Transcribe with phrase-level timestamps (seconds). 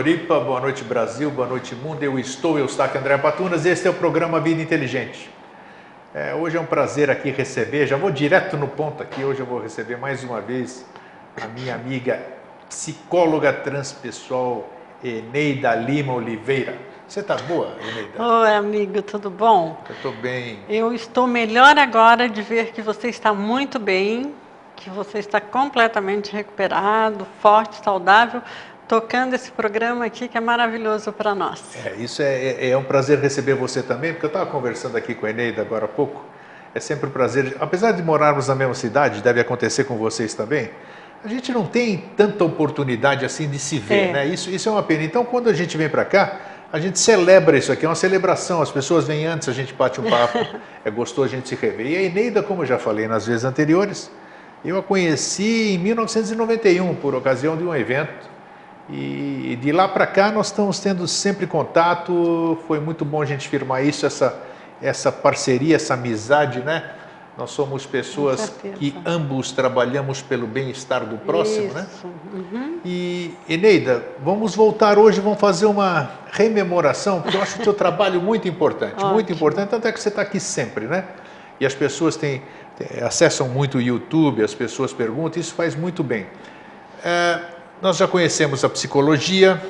[0.00, 0.40] Floripa.
[0.40, 1.30] Boa noite, Brasil.
[1.30, 2.02] Boa noite, mundo.
[2.02, 3.66] Eu estou, eu estou aqui, André Patunas.
[3.66, 5.30] Este é o programa Vida Inteligente.
[6.14, 9.22] É, hoje é um prazer aqui receber, já vou direto no ponto aqui.
[9.22, 10.86] Hoje eu vou receber mais uma vez
[11.38, 12.18] a minha amiga
[12.66, 14.70] psicóloga transpessoal
[15.04, 16.78] Eneida Lima Oliveira.
[17.06, 18.24] Você está boa, Eneida?
[18.24, 19.84] Oi, amigo, tudo bom?
[19.86, 20.60] Eu estou bem.
[20.66, 24.32] Eu estou melhor agora de ver que você está muito bem,
[24.76, 28.40] que você está completamente recuperado, forte, saudável
[28.90, 31.62] tocando esse programa aqui que é maravilhoso para nós.
[31.86, 35.14] É, isso é, é, é, um prazer receber você também, porque eu estava conversando aqui
[35.14, 36.24] com a Eneida agora há pouco.
[36.74, 40.70] É sempre um prazer, apesar de morarmos na mesma cidade, deve acontecer com vocês também.
[41.24, 44.12] A gente não tem tanta oportunidade assim de se ver, é.
[44.12, 44.26] né?
[44.26, 45.04] Isso, isso é uma pena.
[45.04, 46.40] Então, quando a gente vem para cá,
[46.72, 48.60] a gente celebra isso aqui, é uma celebração.
[48.60, 50.36] As pessoas vêm antes, a gente bate um papo,
[50.84, 51.86] é gostoso a gente se rever.
[51.86, 54.10] E a Eneida, como eu já falei nas vezes anteriores,
[54.64, 58.29] eu a conheci em 1991, por ocasião de um evento
[58.92, 62.58] e de lá para cá nós estamos tendo sempre contato.
[62.66, 64.38] Foi muito bom a gente firmar isso, essa,
[64.80, 66.90] essa parceria, essa amizade, né?
[67.38, 71.74] Nós somos pessoas que ambos trabalhamos pelo bem-estar do próximo, isso.
[71.74, 71.86] né?
[72.04, 72.80] Uhum.
[72.84, 78.20] E Eneida, vamos voltar hoje, vamos fazer uma rememoração, porque eu acho o teu trabalho
[78.20, 79.12] muito importante, Ótimo.
[79.12, 81.04] muito importante, tanto é que você está aqui sempre, né?
[81.58, 82.42] E as pessoas têm,
[83.02, 86.26] acessam muito o YouTube, as pessoas perguntam, isso faz muito bem.
[87.02, 87.40] É,
[87.80, 89.60] nós já conhecemos a psicologia.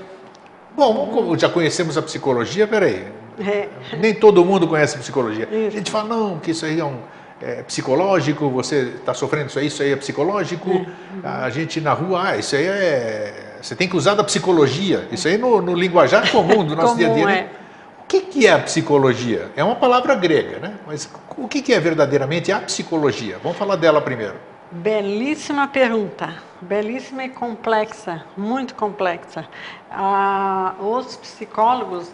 [0.77, 3.07] Bom, já conhecemos a psicologia, peraí.
[3.39, 3.69] É.
[3.97, 5.49] Nem todo mundo conhece a psicologia.
[5.51, 5.67] Isso.
[5.69, 6.99] A gente fala, não, que isso aí é um
[7.41, 10.71] é, psicológico, você está sofrendo isso aí, isso aí é psicológico.
[10.71, 10.87] Uhum.
[11.25, 13.59] A gente na rua, ah, isso aí é.
[13.63, 15.07] Você tem que usar da psicologia.
[15.13, 17.27] Isso aí no, no linguajar comum do nosso comum, dia a dia.
[17.27, 17.39] Né?
[17.39, 17.61] É.
[18.03, 19.51] O que, que é a psicologia?
[19.55, 20.75] É uma palavra grega, né?
[20.87, 23.39] Mas o que, que é verdadeiramente a psicologia?
[23.43, 24.35] Vamos falar dela primeiro.
[24.73, 29.45] Belíssima pergunta, belíssima e complexa, muito complexa.
[29.91, 32.13] Ah, os psicólogos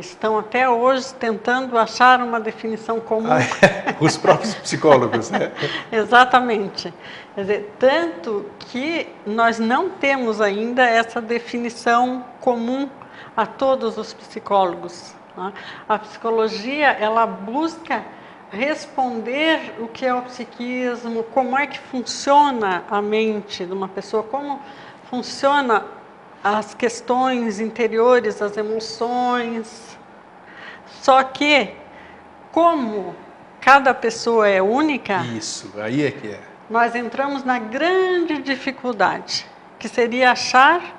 [0.00, 3.30] estão até hoje tentando achar uma definição comum.
[3.30, 3.94] Ah, é.
[4.00, 5.52] Os próprios psicólogos, né?
[5.92, 6.94] Exatamente.
[7.34, 12.88] Quer dizer, tanto que nós não temos ainda essa definição comum
[13.36, 15.14] a todos os psicólogos.
[15.36, 15.52] Né?
[15.86, 18.02] A psicologia, ela busca
[18.50, 24.22] responder o que é o psiquismo, como é que funciona a mente de uma pessoa,
[24.22, 24.60] como
[25.10, 25.84] funciona
[26.42, 29.98] as questões interiores, as emoções.
[30.86, 31.74] Só que,
[32.52, 33.14] como
[33.60, 35.18] cada pessoa é única.
[35.26, 36.40] Isso, aí é que é.
[36.70, 39.46] Nós entramos na grande dificuldade,
[39.78, 40.96] que seria achar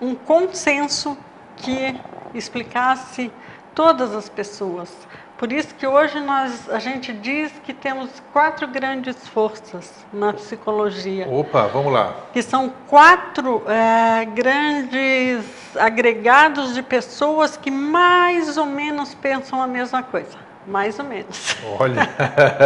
[0.00, 1.16] um consenso
[1.56, 1.98] que
[2.34, 3.32] explicasse
[3.74, 4.90] todas as pessoas.
[5.38, 11.28] Por isso que hoje nós, a gente diz que temos quatro grandes forças na psicologia.
[11.30, 12.12] Opa, vamos lá.
[12.32, 15.46] Que são quatro é, grandes
[15.78, 20.36] agregados de pessoas que mais ou menos pensam a mesma coisa.
[20.66, 21.56] Mais ou menos.
[21.78, 22.02] Olha.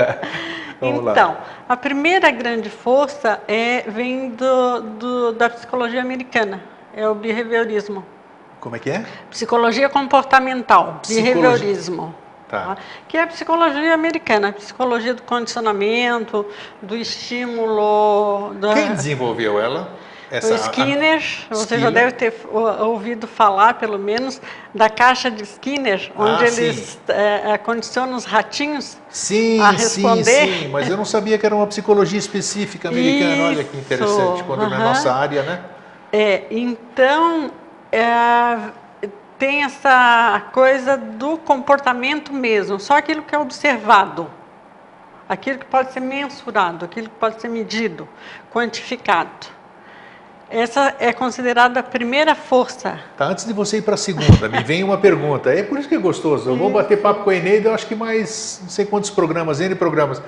[0.80, 1.44] então, lá.
[1.68, 6.62] a primeira grande força é, vem do, do, da psicologia americana,
[6.94, 8.02] é o behaviorismo.
[8.60, 9.04] Como é que é?
[9.28, 11.34] Psicologia comportamental, Psicologia.
[11.34, 12.21] behaviorismo.
[12.52, 12.76] Tá.
[13.08, 16.44] Que é a psicologia americana, a psicologia do condicionamento,
[16.82, 18.52] do estímulo.
[18.60, 18.74] Da...
[18.74, 19.96] Quem desenvolveu ela?
[20.30, 21.16] Essa, o Skinner,
[21.50, 21.54] a...
[21.54, 21.80] você Skinner.
[21.80, 24.38] já deve ter ouvido falar, pelo menos,
[24.74, 30.24] da caixa de Skinner, onde ah, eles é, condicionam os ratinhos sim, a responder.
[30.24, 33.32] Sim, sim, mas eu não sabia que era uma psicologia específica americana.
[33.32, 33.42] Isso.
[33.44, 34.74] Olha que interessante, quando uh -huh.
[34.74, 35.60] é nossa área, né?
[36.12, 37.50] É, então,
[37.90, 38.81] é,
[39.42, 44.30] tem essa coisa do comportamento mesmo, só aquilo que é observado,
[45.28, 48.08] aquilo que pode ser mensurado, aquilo que pode ser medido,
[48.52, 49.48] quantificado.
[50.48, 53.00] Essa é considerada a primeira força.
[53.18, 55.52] Tá, antes de você ir para a segunda, me vem uma pergunta.
[55.52, 56.48] É por isso que é gostoso.
[56.48, 59.60] Eu vou bater papo com a Eneida, eu acho que mais não sei quantos programas,
[59.60, 60.22] N programas.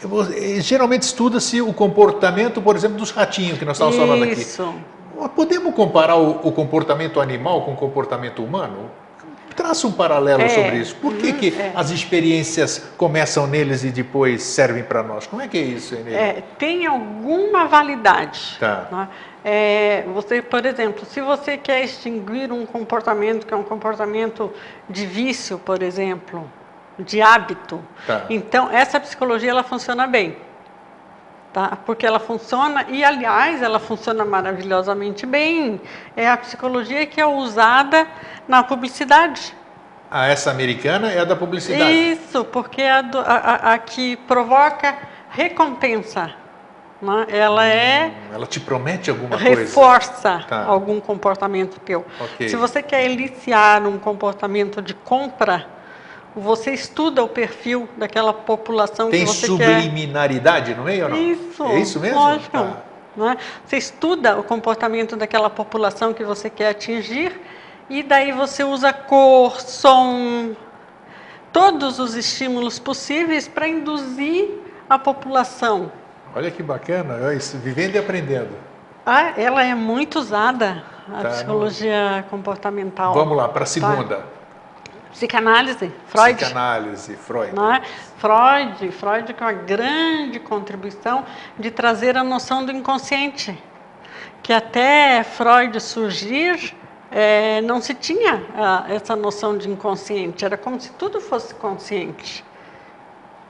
[0.00, 4.44] Vou, eh, geralmente estuda-se o comportamento, por exemplo, dos ratinhos que nós estávamos falando aqui.
[5.34, 8.90] Podemos comparar o, o, comportamento animal com o comportamento humano?
[9.54, 10.96] Traça um paralelo é, sobre isso.
[10.96, 11.72] Por que, hum, que é.
[11.74, 15.26] as experiências começam neles e depois servem para nós?
[15.26, 16.12] Como é que é isso, Enê?
[16.12, 18.56] É, tem alguma validade.
[18.58, 18.88] Tá.
[18.90, 19.08] Né?
[19.44, 24.52] É, você, por exemplo, se você quer extinguir um comportamento que é um comportamento
[24.88, 26.50] de vício, por exemplo,
[26.98, 28.24] de hábito, tá.
[28.30, 30.36] então essa psicologia ela funciona bem
[31.54, 31.78] tá?
[31.86, 35.80] Porque ela funciona e, aliás, ela funciona maravilhosamente bem.
[36.16, 38.06] É a psicologia que é usada
[38.46, 39.54] na publicidade.
[40.10, 41.90] Ah, essa americana é a da publicidade.
[41.90, 44.94] Isso, porque é a, do, a, a, a que provoca
[45.30, 46.32] recompensa.
[47.00, 47.26] né?
[47.28, 49.60] ela é Hum, Ela te promete alguma coisa?
[49.60, 50.64] reforça Tá.
[50.64, 52.04] algum comportamento teu.
[52.20, 52.48] Ok.
[52.48, 55.66] Se você quer iniciar um comportamento de compra,
[56.34, 59.80] você estuda o perfil daquela população Tem que você quer.
[59.80, 61.16] subliminaridade no meio ou não?
[61.16, 61.62] Isso.
[61.64, 62.18] É isso mesmo?
[62.18, 62.50] Lógico.
[62.50, 62.76] Tá.
[63.16, 63.36] né?
[63.64, 67.40] Você estuda o comportamento daquela população que você quer atingir
[67.88, 70.52] e daí você usa cor, som,
[71.52, 74.50] todos os estímulos possíveis para induzir
[74.90, 75.92] a população.
[76.34, 78.50] Olha que bacana, é isso, vivendo e aprendendo.
[79.06, 80.82] Ah, ela é muito usada,
[81.12, 81.28] a Tá.
[81.28, 83.14] psicologia comportamental.
[83.14, 84.24] Vamos lá, para a segunda.
[85.14, 86.34] Psicanálise, Freud.
[86.34, 87.54] Psicanálise, Freud.
[87.54, 87.82] né?
[88.18, 91.24] Freud, Freud com a grande contribuição
[91.56, 93.56] de trazer a noção do inconsciente,
[94.42, 96.74] que até Freud surgir
[97.12, 102.44] eh, não se tinha ah, essa noção de inconsciente, era como se tudo fosse consciente.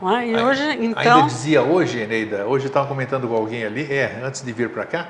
[0.03, 0.27] É?
[0.27, 4.21] E hoje, Ainda então, dizia hoje, Eneida, hoje eu estava comentando com alguém ali, é,
[4.23, 5.09] antes de vir para cá,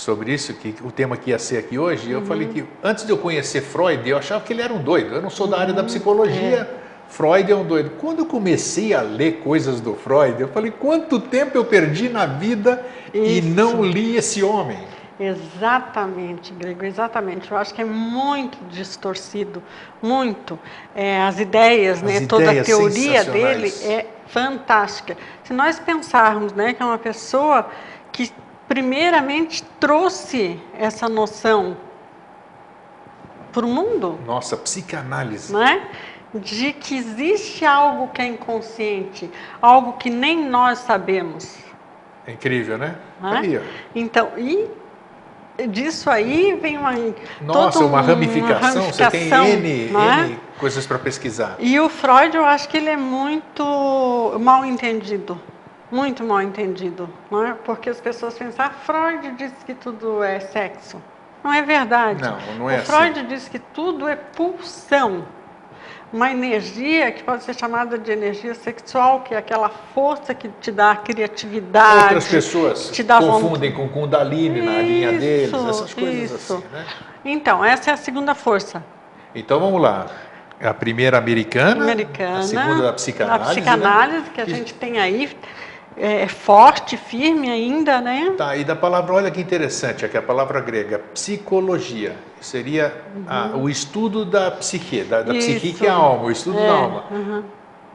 [0.00, 2.52] sobre isso, que o tema que ia ser aqui hoje, e eu falei Uhum.
[2.52, 5.14] que antes de eu conhecer Freud, eu achava que ele era um doido.
[5.14, 5.76] Eu não sou da área Uhum.
[5.76, 6.80] da psicologia, É.
[7.08, 7.90] Freud é um doido.
[7.98, 12.24] Quando eu comecei a ler coisas do Freud, eu falei, quanto tempo eu perdi na
[12.24, 13.48] vida e Isso.
[13.48, 14.78] não li esse homem?
[15.18, 17.50] Exatamente, Grego, exatamente.
[17.50, 19.62] Eu acho que é muito distorcido,
[20.00, 20.58] muito.
[20.94, 25.16] É, as ideias, As né, toda a ideias teoria dele é fantástica.
[25.44, 27.68] Se nós pensarmos né, que é uma pessoa
[28.12, 28.32] que
[28.70, 31.76] primeiramente trouxe essa noção
[33.50, 35.52] para o mundo, Nossa, psicanálise.
[35.52, 35.88] né?
[36.32, 39.28] de que existe algo que é inconsciente,
[39.60, 41.56] algo que nem nós sabemos.
[42.24, 42.94] É incrível, né?
[43.20, 43.60] Né?
[43.92, 44.68] Então, e
[45.66, 46.92] disso aí vem uma
[47.40, 50.26] Nossa, uma um- ramificação, você tem ramificação, N, não é?
[50.26, 51.56] N coisas para pesquisar.
[51.58, 55.40] E o Freud, eu acho que ele é muito mal entendido.
[55.90, 57.08] Muito mal entendido.
[57.30, 57.54] Não é?
[57.54, 61.02] Porque as pessoas pensam, ah, Freud disse que tudo é sexo.
[61.42, 62.22] Não é verdade.
[62.22, 65.24] Não, não é o Freud diz que tudo é pulsão.
[66.12, 70.72] Uma energia que pode ser chamada de energia sexual, que é aquela força que te
[70.72, 72.02] dá a criatividade.
[72.02, 76.54] Outras pessoas te dá confundem com Kundalini na linha deles, Isso, essas coisas isso.
[76.54, 76.84] assim, né?
[77.24, 78.82] Então, essa é a segunda força.
[79.34, 80.06] Então vamos lá.
[80.60, 82.40] A primeira americana, americana.
[82.40, 83.44] a segunda da psicanálise.
[83.44, 83.54] A né?
[83.54, 85.30] psicanálise que a gente tem aí
[86.00, 88.34] é forte, firme ainda, né?
[88.36, 92.92] Tá, e da palavra, olha que interessante, aqui a palavra grega, psicologia, seria
[93.28, 95.74] a- o estudo da psique, da, da psique Uhum.
[95.74, 97.04] Que é a alma, o estudo É, da alma.
[97.10, 97.42] uhum.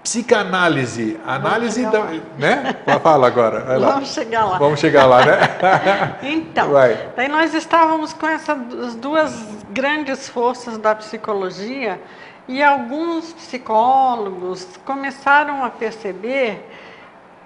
[0.04, 2.12] Psicanálise, análise da, lá.
[2.38, 2.75] né?
[3.02, 3.92] Fala agora, vai lá.
[3.94, 4.57] Vamos chegar lá.
[4.60, 5.40] Vamos chegar lá, né?
[6.22, 7.10] Então, Vai.
[7.18, 9.34] daí nós estávamos com essas duas
[9.72, 12.00] grandes forças da psicologia
[12.48, 16.69] e alguns psicólogos começaram a perceber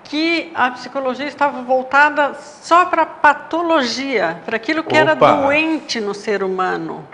[0.09, 5.33] que a psicologia estava voltada só para patologia, para aquilo que era Opa!
[5.33, 7.07] doente no ser humano,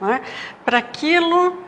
[0.00, 0.22] não é?
[0.64, 1.62] para aquilo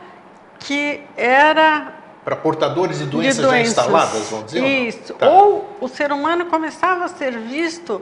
[0.57, 1.93] que era
[2.25, 3.67] Para portadores de de doenças, já doenças.
[3.69, 4.61] instaladas, vamos dizer?
[4.63, 4.67] ou?
[4.67, 5.13] Isso.
[5.13, 5.29] Tá.
[5.29, 8.01] Ou o ser humano começava a ser visto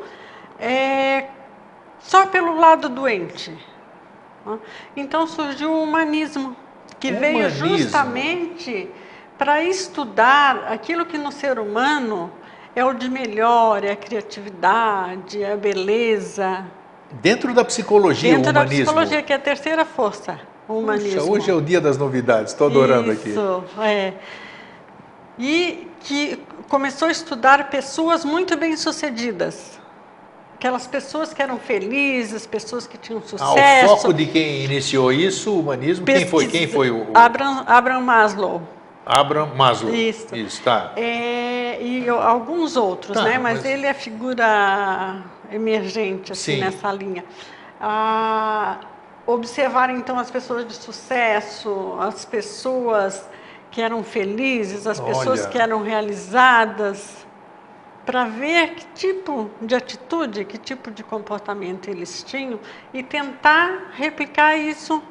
[0.58, 1.26] é,
[2.00, 3.52] só pelo lado doente.
[4.46, 4.58] né?
[4.96, 6.56] Então surgiu o humanismo,
[7.02, 7.68] que veio Humanismo.
[7.78, 8.90] justamente
[9.40, 12.30] para estudar aquilo que no ser humano
[12.76, 16.66] é o de melhor, é a criatividade, é a beleza.
[17.14, 18.84] Dentro da psicologia, Dentro o da humanismo.
[18.86, 21.22] psicologia, que é a terceira força, o humanismo.
[21.22, 23.30] Puxa, hoje é o dia das novidades, estou adorando aqui.
[23.30, 24.14] Isso, é.
[25.40, 29.80] E que começou a estudar pessoas muito bem-sucedidas.
[30.56, 33.86] Aquelas pessoas que eram felizes, pessoas que tinham Ah, sucesso.
[33.94, 36.48] o foco de quem iniciou isso, o humanismo, quem foi?
[36.48, 38.62] Quem foi o, o Abraham, Abraham Maslow.
[39.06, 39.94] Abraham Maslow?
[39.94, 40.36] Isso.
[40.36, 40.94] Isso, tá.
[40.96, 43.38] É, e o- alguns outros, Tá, né?
[43.40, 46.60] Mas, mas- ele é figura emergente assim, Sim.
[46.60, 47.24] nessa linha.
[47.82, 48.78] Ah,
[49.26, 53.28] observar então as pessoas de sucesso, as pessoas
[53.72, 55.50] que eram felizes, as pessoas Olha.
[55.50, 57.26] que eram realizadas,
[58.06, 62.60] para ver que tipo de atitude, que tipo de comportamento eles tinham
[62.92, 65.02] e tentar replicar isso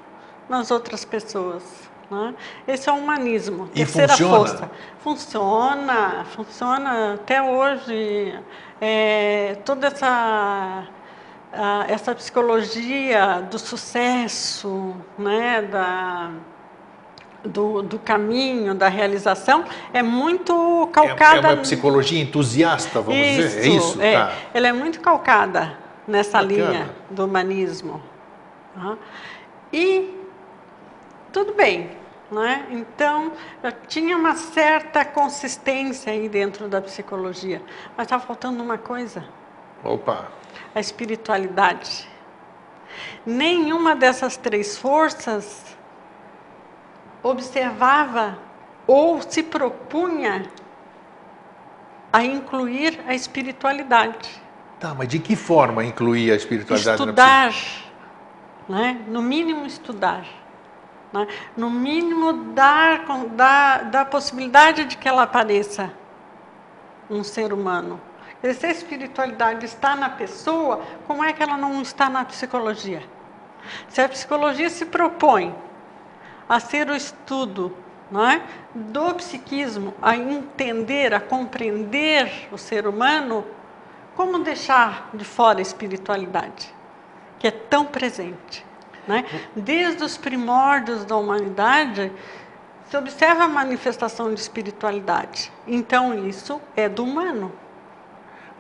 [0.49, 1.88] nas outras pessoas.
[2.11, 2.35] Né?
[2.67, 4.37] Esse é o humanismo, E terceira funciona?
[4.37, 4.71] força.
[5.01, 8.39] Funciona, funciona até hoje.
[8.81, 10.85] É, toda essa,
[11.53, 16.31] a- essa psicologia do sucesso, né, da,
[17.45, 21.49] do, do caminho, da realização, é muito É, é calcada.
[21.49, 23.65] uma psicologia entusiasta, vamos dizer?
[23.65, 24.01] É isso?
[24.01, 24.13] é.
[24.15, 24.33] Tá.
[24.55, 26.53] Ela é muito calcada nessa Bacana.
[26.71, 28.01] linha do humanismo.
[28.75, 28.97] Tá?
[29.73, 30.15] E
[31.33, 31.91] tudo bem,
[32.31, 32.67] né?
[32.71, 33.33] Então
[33.63, 37.63] já tinha uma certa consistência aí dentro da psicologia,
[37.97, 39.25] mas estava faltando uma coisa.
[39.83, 40.29] Opa!
[40.75, 42.09] A espiritualidade.
[43.25, 45.77] Nenhuma dessas três forças
[47.23, 48.39] observava
[48.87, 50.51] ou se propunha
[52.13, 54.43] a incluir a espiritualidade.
[54.81, 57.53] Tá, mas de que forma incluir a espiritualidade estudar,
[58.69, 59.01] né?
[59.09, 60.25] no mínimo estudar.
[61.13, 61.27] Né?
[61.57, 65.93] No mínimo dar, dar, dar a possibilidade de que ela apareça
[67.09, 68.01] um ser humano.
[68.55, 73.03] Se a espiritualidade está na pessoa, como é que ela não está na psicologia?
[73.89, 75.55] Se a psicologia se propõe
[76.49, 77.77] a ser o estudo
[78.11, 78.41] é,
[78.75, 83.45] do psiquismo, a entender, a compreender o ser humano,
[84.17, 86.73] como deixar de fora a espiritualidade,
[87.39, 88.65] que é tão presente?
[89.09, 89.25] Né?
[89.57, 92.13] Desde os primórdios da humanidade,
[92.91, 95.51] se observa a manifestação de espiritualidade.
[95.67, 97.51] Então, isso é do humano.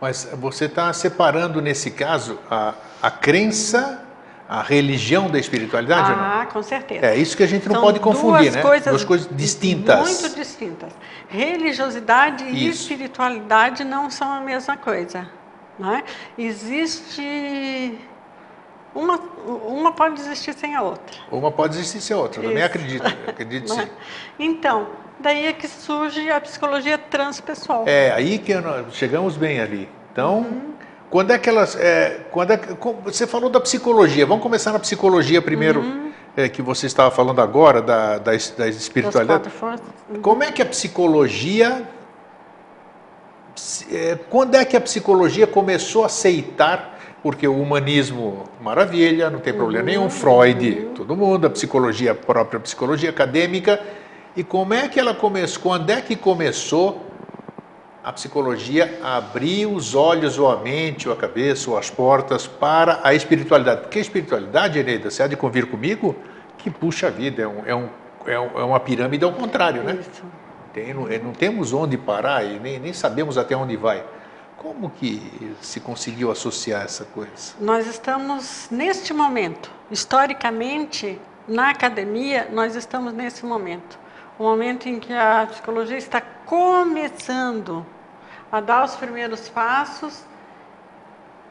[0.00, 4.02] Mas você está separando, nesse caso, a, a crença,
[4.48, 6.12] a religião da espiritualidade?
[6.12, 7.04] Ah, com certeza.
[7.04, 8.62] É isso que a gente não São pode confundir, duas né?
[8.62, 10.20] Coisas duas coisas distintas.
[10.20, 10.92] Muito distintas.
[11.28, 12.56] Religiosidade isso.
[12.56, 15.28] e espiritualidade não são a mesma coisa.
[15.78, 16.04] Né?
[16.36, 17.98] Existe
[18.98, 21.16] uma, uma pode existir sem a outra.
[21.30, 23.88] Uma pode existir sem a outra, eu também acredito, acredito sim.
[24.38, 24.88] Então,
[25.20, 27.84] daí é que surge a psicologia transpessoal.
[27.86, 29.88] É, aí que nós chegamos bem ali.
[30.12, 30.72] Então, uhum.
[31.08, 31.76] quando é que elas.
[31.76, 32.60] É, quando é,
[33.04, 36.12] você falou da psicologia, vamos começar na psicologia primeiro, uhum.
[36.36, 39.48] é, que você estava falando agora, da, da, da espiritualidade.
[40.10, 40.20] Uhum.
[40.20, 41.88] Como é que a psicologia.
[43.92, 49.52] É, quando é que a psicologia começou a aceitar porque o humanismo, maravilha, não tem
[49.52, 50.94] problema uhum, nenhum, Freud, uhum.
[50.94, 53.80] todo mundo, a psicologia, a própria psicologia acadêmica.
[54.36, 57.06] E como é que ela começou, quando é que começou
[58.04, 62.46] a psicologia a abrir os olhos ou a mente ou a cabeça ou as portas
[62.46, 63.80] para a espiritualidade?
[63.82, 66.14] Porque a espiritualidade, Eneida, você há de convir comigo,
[66.56, 67.88] que puxa vida, é, um, é, um,
[68.26, 69.98] é, é uma pirâmide ao contrário, né?
[70.00, 70.22] Isso.
[70.72, 74.04] Tem, não, não, temos onde parar e nem, nem sabemos até onde vai.
[74.58, 77.54] Como que se conseguiu associar essa coisa?
[77.60, 83.98] Nós estamos neste momento, historicamente, na academia, nós estamos nesse momento.
[84.36, 87.86] O momento em que a psicologia está começando
[88.50, 90.24] a dar os primeiros passos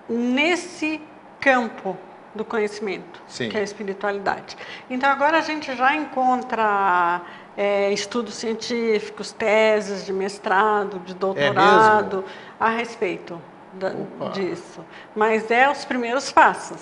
[0.09, 1.01] nesse
[1.39, 1.97] campo
[2.37, 3.49] do conhecimento, Sim.
[3.49, 4.55] que é a espiritualidade.
[4.89, 7.21] Então agora a gente já encontra
[7.57, 12.23] é, estudos científicos, teses de mestrado, de doutorado
[12.59, 13.41] é a respeito
[13.73, 13.89] da,
[14.29, 14.85] disso.
[15.15, 16.79] Mas é os primeiros passos.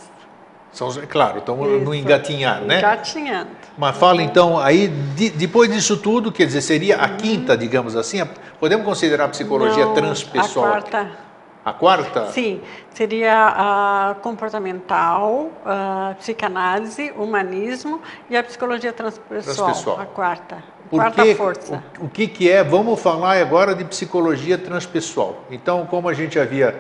[0.71, 2.79] São, claro, estamos no engatinhar, né?
[2.79, 3.51] Engatinhando.
[3.77, 8.21] Mas fala então, aí de, depois disso tudo, quer dizer, seria a quinta, digamos assim,
[8.59, 10.65] podemos considerar a psicologia Não, transpessoal?
[10.65, 11.24] A quarta.
[11.65, 12.27] A quarta?
[12.27, 12.61] Sim,
[12.93, 19.99] seria a comportamental, a psicanálise, humanismo e a psicologia transpessoal, transpessoal.
[19.99, 20.63] a quarta.
[20.87, 21.83] Porque quarta força.
[21.99, 22.63] O, o que, que é?
[22.63, 25.37] Vamos falar agora de psicologia transpessoal.
[25.49, 26.79] Então, como a gente havia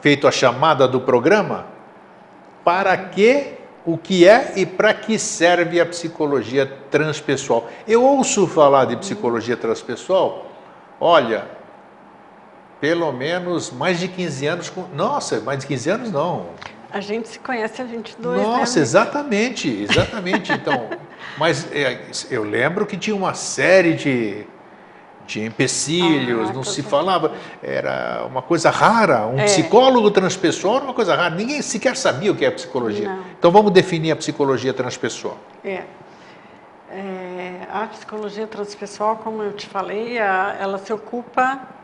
[0.00, 1.66] feito a chamada do programa,
[2.64, 7.68] para que o que é e para que serve a psicologia transpessoal?
[7.86, 10.46] Eu ouço falar de psicologia transpessoal,
[10.98, 11.57] olha,
[12.80, 14.70] pelo menos mais de 15 anos.
[14.70, 14.84] Com...
[14.94, 16.46] Nossa, mais de 15 anos não.
[16.90, 18.82] A gente se conhece há 22 Nossa, né?
[18.82, 20.52] exatamente, exatamente.
[20.52, 20.88] Então,
[21.36, 24.46] mas é, eu lembro que tinha uma série de,
[25.26, 29.26] de empecilhos, ah, não se falava, era uma coisa rara.
[29.26, 29.44] Um é.
[29.44, 33.08] psicólogo transpessoal era uma coisa rara, ninguém sequer sabia o que é psicologia.
[33.08, 33.22] Não.
[33.38, 35.36] Então vamos definir a psicologia transpessoal.
[35.62, 35.82] É.
[36.90, 37.66] é.
[37.70, 41.76] a psicologia transpessoal, como eu te falei, ela se ocupa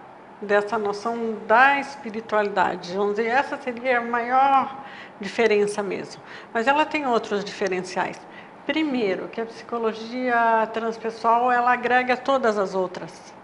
[0.45, 2.95] dessa noção da espiritualidade.
[2.95, 4.85] Vamos dizer, essa seria a maior
[5.21, 6.23] diferença mesmo.
[6.53, 8.21] Mas ela tem outros diferenciais.
[8.67, 13.35] Primeiro, que a psicologia transpessoal ela agrega todas as outras.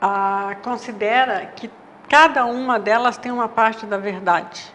[0.00, 1.70] Ah, considera que
[2.08, 4.72] cada uma delas tem uma parte da verdade.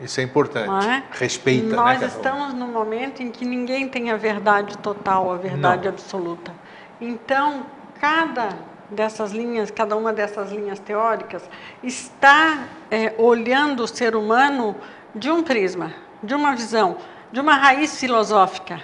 [0.00, 0.88] Isso é importante.
[0.88, 1.02] É?
[1.12, 1.76] Respeita.
[1.76, 5.92] Nós né, estamos num momento em que ninguém tem a verdade total, a verdade Não.
[5.92, 6.52] absoluta.
[7.00, 7.66] Então,
[8.00, 8.56] cada
[8.90, 11.48] dessas linhas, cada uma dessas linhas teóricas,
[11.82, 14.76] está é, olhando o ser humano
[15.14, 16.96] de um prisma, de uma visão,
[17.30, 18.82] de uma raiz filosófica.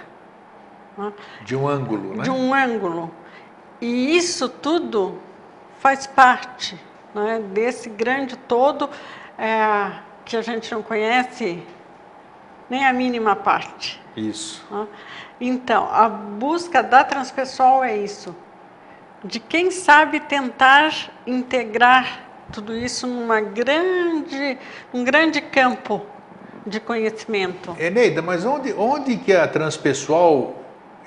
[0.97, 1.13] Né?
[1.43, 2.23] De um ângulo, né?
[2.23, 3.11] De um ângulo.
[3.81, 5.19] E isso tudo
[5.79, 6.79] faz parte
[7.13, 8.89] né, desse grande todo
[9.37, 9.91] é,
[10.25, 11.63] que a gente não conhece
[12.69, 14.01] nem a mínima parte.
[14.15, 14.65] Isso.
[14.71, 14.87] Né?
[15.39, 18.35] Então, a busca da transpessoal é isso
[19.27, 24.57] de quem sabe tentar integrar tudo isso numa grande,
[24.93, 26.01] um grande campo
[26.65, 27.75] de conhecimento.
[27.77, 30.55] Eneida, mas onde, onde que a transpessoal,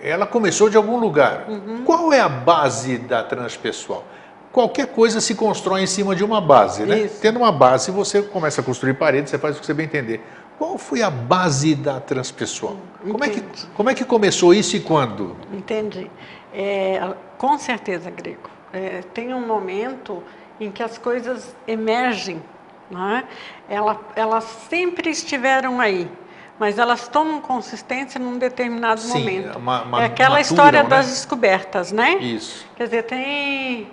[0.03, 1.47] ela começou de algum lugar.
[1.49, 1.83] Uhum.
[1.85, 4.05] Qual é a base da transpessoal?
[4.53, 7.01] Qualquer coisa se constrói em cima de uma base, né?
[7.01, 7.21] Isso.
[7.21, 10.21] Tendo uma base, você começa a construir paredes, você faz o que você bem entender.
[10.59, 12.77] Qual foi a base da transpessoal?
[13.03, 13.43] Como é, que,
[13.75, 15.35] como é que começou isso e quando?
[15.53, 16.11] Entendi.
[16.53, 18.51] É, com certeza, Grego.
[18.73, 20.23] É, tem um momento
[20.61, 22.43] em que as coisas emergem.
[22.91, 23.25] Né?
[23.69, 26.11] Ela, elas sempre estiveram aí,
[26.59, 29.61] mas elas tomam consistência num determinado Sim, momento.
[29.61, 30.89] ma- ma- é aquela maturam, história né?
[30.89, 32.17] das descobertas, né?
[32.17, 32.67] Isso.
[32.77, 33.89] Quer dizer, tem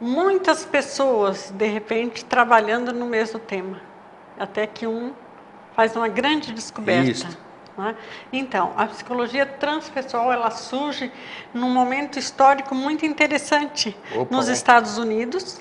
[0.00, 3.80] muitas pessoas, de repente, trabalhando no mesmo tema,
[4.38, 5.12] até que um
[5.74, 7.10] faz uma grande descoberta.
[7.10, 7.38] Isso.
[7.76, 7.94] Né?
[8.32, 11.12] Então, a psicologia transpessoal ela surge
[11.52, 14.48] num momento histórico muito interessante Opa, nos.
[14.48, 15.60] Estados Unidos,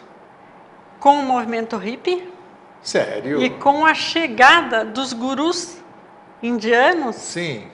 [0.99, 2.27] com o movimento hippie
[2.81, 3.41] Sério?
[3.41, 5.77] e com a chegada dos gurus
[6.41, 7.67] indianos Sim.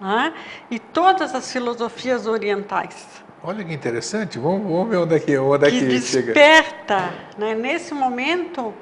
[0.00, 0.32] né?
[0.70, 3.24] e todas as filosofias orientais.
[3.46, 4.38] Olha que interessante.
[4.38, 6.32] Vamos, vamos ver onde é que, onde é que que chega.
[6.32, 7.54] desperta, né?
[7.54, 8.72] nesse momento,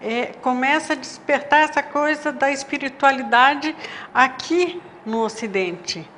[0.00, 3.74] é, começa a despertar essa coisa da espiritualidade
[4.12, 6.08] aqui no Ocidente,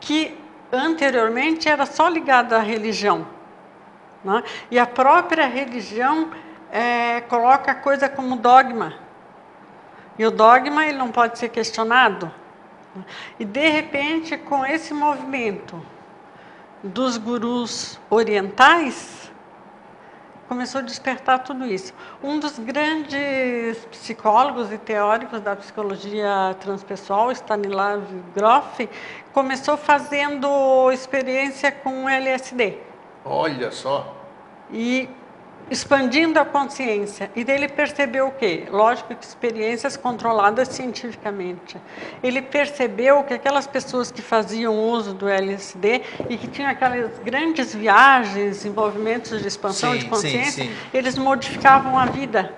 [0.00, 0.38] que
[0.70, 3.26] anteriormente era só ligada à religião.
[4.24, 4.42] né?
[4.70, 6.30] E a própria religião
[6.70, 8.94] é, coloca a coisa como dogma.
[10.18, 12.30] E o dogma ele não pode ser questionado.
[13.38, 15.82] E de repente, com esse movimento
[16.82, 19.31] dos gurus orientais,
[20.52, 21.94] começou a despertar tudo isso.
[22.22, 28.02] Um dos grandes psicólogos e teóricos da psicologia transpessoal, Stanislav
[28.36, 28.86] Grof,
[29.32, 32.76] começou fazendo experiência com LSD
[33.24, 34.14] Olha só.
[34.70, 35.08] e
[35.72, 37.30] expandindo a consciência.
[37.34, 38.64] E daí ele percebeu o quê?
[38.70, 41.78] Lógico que experiências controladas cientificamente.
[42.22, 47.74] Ele percebeu que aquelas pessoas que faziam uso do LSD e que tinham aquelas grandes
[47.74, 50.72] viagens, envolvimentos de expansão Sim, de sim, consciência, sim.
[50.92, 52.52] eles modificavam a vida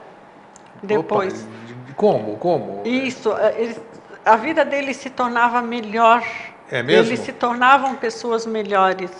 [0.83, 1.43] depois.
[1.43, 2.37] Opa, como?
[2.39, 2.83] Como?
[2.85, 3.77] Isso, eh,
[4.25, 6.23] a vida deles se tornava melhor.
[6.69, 7.13] É mesmo?
[7.13, 9.11] Eles se tornavam pessoas melhores.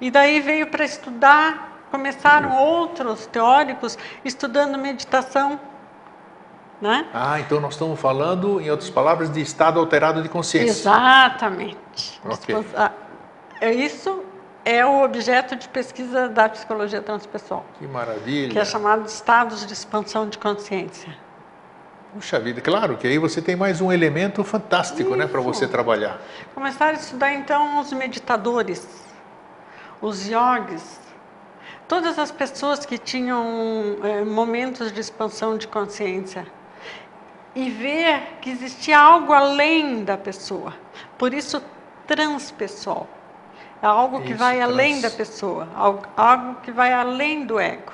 [0.00, 5.58] E daí veio para estudar, começaram outros teóricos estudando meditação,
[6.80, 7.06] né?
[7.12, 10.70] Ah, então nós estamos falando, em outras palavras, de estado alterado de consciência.
[10.70, 12.20] Exatamente.
[12.24, 12.66] Ok.
[12.76, 12.92] Ah,
[13.60, 14.24] é Isso
[14.64, 18.50] é o objeto de pesquisa da psicologia transpessoal, Que maravilha.
[18.50, 21.14] que é chamado de estados de expansão de consciência.
[22.12, 26.20] Puxa vida, claro que aí você tem mais um elemento fantástico, né, para você trabalhar.
[26.54, 28.86] Começaram a estudar então os meditadores,
[30.02, 30.98] os yogis,
[31.90, 36.46] todas as pessoas que tinham eh, momentos de expansão de consciência
[37.52, 40.72] e ver que existia algo além da pessoa.
[41.18, 41.60] Por isso,
[42.06, 43.08] transpessoal.
[43.82, 45.02] É algo que Isso, vai além trans.
[45.12, 47.92] da pessoa, algo, algo que vai além do ego.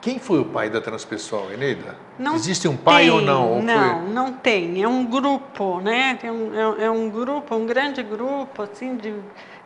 [0.00, 1.94] Quem foi o pai da transpessoal, Eneida?
[2.18, 3.52] Não Existe um pai ou tem, não?
[3.52, 4.82] Ou Não, foi- não tem.
[4.82, 6.16] É um grupo, né?
[6.20, 9.14] Tem um- é, é um grupo, um grande grupo, assim, de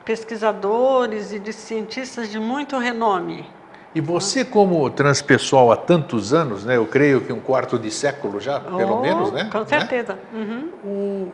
[0.04, 3.46] pesquisadores e de cientistas de muito renome.
[3.94, 6.76] E você, como transpessoal há tantos anos, né?
[6.76, 9.48] Eu creio que um quarto de século já, pelo Oh, menos, né?
[9.50, 9.66] Com Né?
[9.66, 10.18] certeza.
[10.32, 10.68] Uhum.
[10.84, 11.32] O-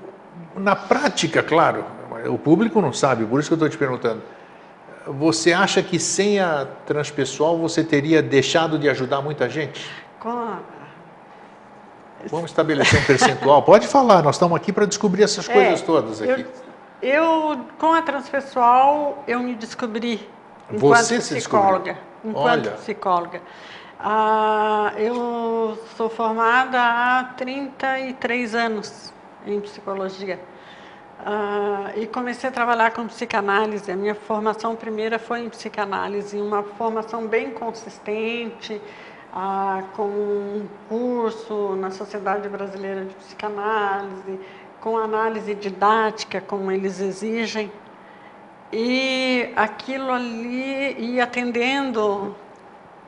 [0.59, 1.85] na prática, claro,
[2.29, 4.23] o público não sabe, por isso que eu estou te perguntando.
[5.07, 9.89] Você acha que sem a transpessoal você teria deixado de ajudar muita gente?
[10.19, 10.57] Com
[12.31, 13.63] Vamos estabelecer um percentual.
[13.63, 16.41] Pode falar, nós estamos aqui para descobrir essas coisas É, todas aqui.
[16.41, 16.47] Eu,
[17.03, 20.29] eu, com a transpessoal, eu me descobri
[20.73, 21.99] enquanto Você se psicóloga.
[22.25, 22.71] Enquanto Olha.
[22.73, 23.43] psicóloga.
[23.99, 29.13] Ah, eu sou formada há 33 anos
[29.47, 30.39] em psicologia.
[31.25, 33.91] Ah, e comecei a trabalhar com psicanálise.
[33.91, 38.81] A minha formação primeira foi em psicanálise, uma formação bem consistente,
[39.33, 44.41] ah, com um curso na Sociedade Brasileira de Psicanálise,
[44.87, 47.73] com análise didática, como eles exigem.
[48.73, 52.37] E aquilo ali ia atendendo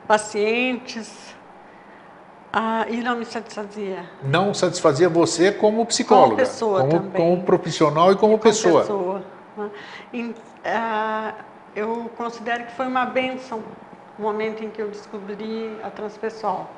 [0.05, 1.33] pacientes
[2.51, 4.03] ah, e não me satisfazia.
[4.21, 7.11] Não satisfazia você como psicóloga, pessoa como, também.
[7.13, 8.81] como profissional e como pessoa.
[8.81, 9.23] pessoa,
[9.55, 9.69] né?
[10.13, 11.33] E, ah,
[11.73, 13.63] eu considero que foi uma benção
[14.17, 16.69] o momento em que eu descobri a transpessoal.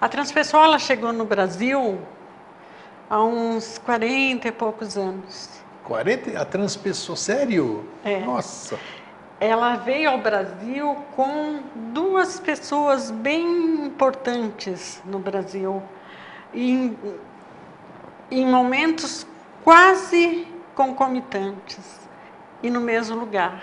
[0.00, 2.00] A transpessoal ela chegou no Brasil
[3.14, 5.48] há uns 40 e poucos anos.
[5.84, 7.88] 40, a transpessoa, sério?
[8.04, 8.18] É.
[8.18, 8.76] Nossa.
[9.38, 11.60] ela veio ao Brasil com
[11.92, 15.80] duas pessoas bem importantes no Brasil,
[16.52, 16.98] em,
[18.32, 19.24] em momentos
[19.62, 22.00] quase concomitantes
[22.64, 23.62] e no mesmo lugar.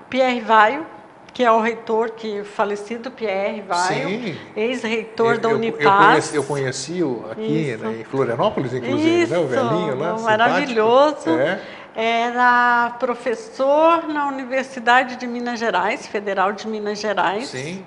[0.00, 0.84] O Pierre Vaio,
[1.32, 6.34] que é o reitor, que falecido Pierre Vaio, ex-reitor da Unipaz.
[6.34, 10.18] Eu, conheci, eu conheci o aqui né, em Florianópolis, inclusive, Isso, né, o velhinho lá.
[10.18, 11.30] Maravilhoso.
[11.30, 11.60] É.
[11.94, 17.48] Era professor na Universidade de Minas Gerais, Federal de Minas Gerais.
[17.48, 17.84] Sim.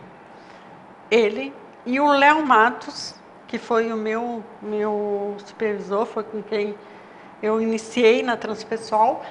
[1.10, 1.53] Ele
[1.86, 3.15] e o Léo Matos,
[3.47, 6.75] que foi o meu, meu supervisor, foi com quem
[7.41, 9.23] eu iniciei na Transpessoal,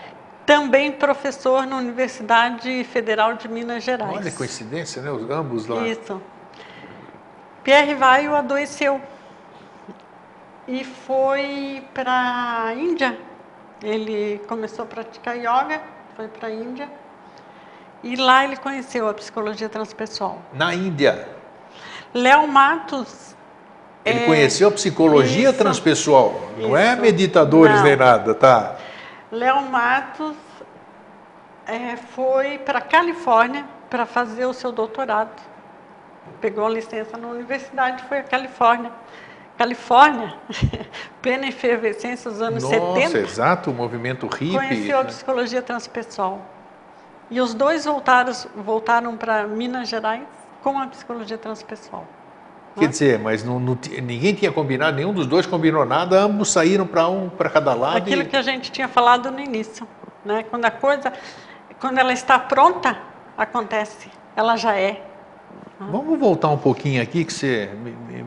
[0.46, 4.16] também professor na Universidade Federal de Minas Gerais.
[4.16, 5.10] Olha coincidência, né?
[5.10, 5.86] Os ambos lá.
[5.86, 6.20] Isso.
[7.62, 9.00] Pierre Vaio adoeceu
[10.68, 13.18] e foi para a Índia.
[13.82, 15.80] Ele começou a praticar yoga,
[16.16, 16.88] foi para a Índia
[18.02, 20.42] e lá ele conheceu a psicologia transpessoal.
[20.52, 21.26] Na Índia.
[22.12, 23.34] Léo Matos.
[24.04, 24.26] Ele é...
[24.26, 26.92] conheceu a psicologia isso, transpessoal, não é isso.
[26.92, 27.84] é meditadores não.
[27.84, 28.76] nem nada, tá?
[29.34, 30.36] Léo Matos
[31.66, 35.42] é, foi para a Califórnia para fazer o seu doutorado.
[36.40, 38.92] Pegou a licença na universidade e foi à Califórnia.
[39.58, 40.34] Califórnia,
[41.20, 43.00] plena efervescência dos anos Nossa, 70.
[43.00, 44.52] Nossa, exato, o movimento hippie.
[44.52, 46.40] Conheceu a psicologia transpessoal.
[47.30, 50.26] E os dois voltaram, voltaram para Minas Gerais
[50.62, 52.06] com a psicologia transpessoal.
[52.76, 56.86] Quer dizer, mas não, não, ninguém tinha combinado, nenhum dos dois combinou nada, ambos saíram
[56.86, 57.98] para um para cada lado.
[57.98, 58.24] Aquilo e...
[58.24, 59.86] que a gente tinha falado no início,
[60.24, 60.44] né?
[60.50, 61.12] Quando a coisa,
[61.80, 62.98] quando ela está pronta,
[63.38, 65.02] acontece, ela já é.
[65.78, 67.68] Vamos voltar um pouquinho aqui, que você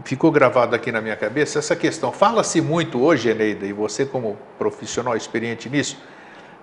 [0.03, 2.11] ficou gravado aqui na minha cabeça, essa questão.
[2.11, 5.97] Fala-se muito hoje, Eneida, e você como profissional experiente nisso,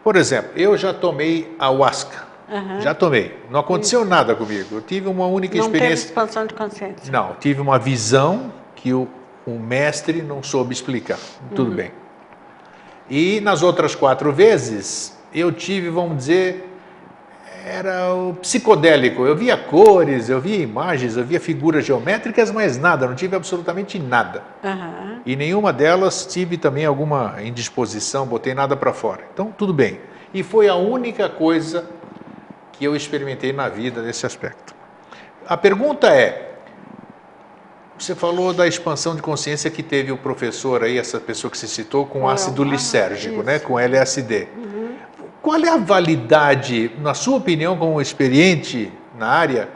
[0.03, 2.81] por exemplo, eu já tomei ayahuasca, Uhum.
[2.81, 3.39] Já tomei.
[3.51, 4.09] Não aconteceu Isso.
[4.09, 4.77] nada comigo.
[4.77, 6.07] Eu tive uma única não experiência.
[6.15, 7.13] Não expansão de consciência.
[7.13, 9.09] Não, tive uma visão que o,
[9.47, 11.19] o mestre não soube explicar.
[11.55, 11.77] Tudo uhum.
[11.77, 11.91] bem.
[13.09, 16.71] E nas outras quatro vezes, eu tive, vamos dizer,
[17.67, 19.25] era o psicodélico.
[19.25, 23.99] Eu via cores, eu via imagens, eu via figuras geométricas, mas nada, não tive absolutamente
[23.99, 24.43] nada.
[24.63, 25.21] Uhum.
[25.25, 29.23] E nenhuma delas tive também alguma indisposição, botei nada para fora.
[29.33, 29.99] Então, tudo bem.
[30.33, 31.89] E foi a única coisa
[32.77, 34.75] que eu experimentei na vida nesse aspecto.
[35.47, 36.55] A pergunta é:
[37.99, 41.69] você falou da expansão de consciência que teve o professor aí, essa pessoa que se
[41.69, 44.49] citou, com ácido lisérgico, né, com LSD.
[44.57, 44.97] Uhum.
[45.41, 49.69] Qual é a validade, na sua opinião, como experiente na área,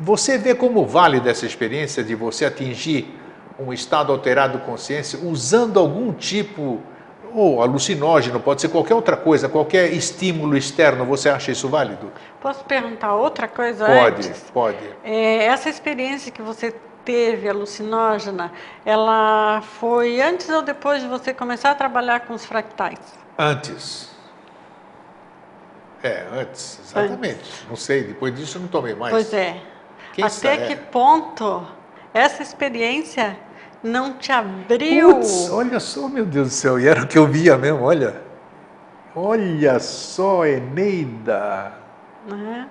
[0.00, 3.14] você vê como válida essa experiência de você atingir
[3.58, 6.97] um estado alterado de consciência usando algum tipo de
[7.34, 12.10] ou alucinógeno, pode ser qualquer outra coisa, qualquer estímulo externo, você acha isso válido?
[12.40, 14.44] Posso perguntar outra coisa pode, antes?
[14.52, 14.96] Pode, pode.
[15.04, 18.52] É, essa experiência que você teve alucinógena,
[18.84, 22.98] ela foi antes ou depois de você começar a trabalhar com os fractais?
[23.38, 24.10] Antes.
[26.02, 27.40] É, antes, exatamente.
[27.40, 27.66] Antes.
[27.68, 29.12] Não sei, depois disso eu não tomei mais.
[29.12, 29.60] Pois é.
[30.12, 31.66] Quem Até que ponto
[32.12, 33.38] essa experiência
[33.82, 35.14] não te abriu.
[35.14, 38.20] Puts, olha só, meu Deus do céu, e era o que eu via mesmo, olha.
[39.14, 41.72] Olha só, Eneida.
[42.30, 42.66] Uhum.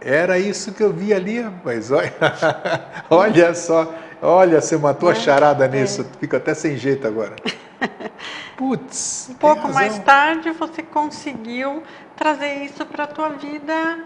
[0.00, 1.90] Era isso que eu vi ali, rapaz.
[1.90, 2.12] Olha,
[3.08, 5.68] olha só, olha, você matou a charada é.
[5.68, 6.02] nisso.
[6.02, 6.18] É.
[6.18, 7.36] Fico até sem jeito agora.
[8.56, 9.28] Putz.
[9.30, 11.82] Um pouco mais tarde você conseguiu
[12.14, 13.98] trazer isso para a tua vida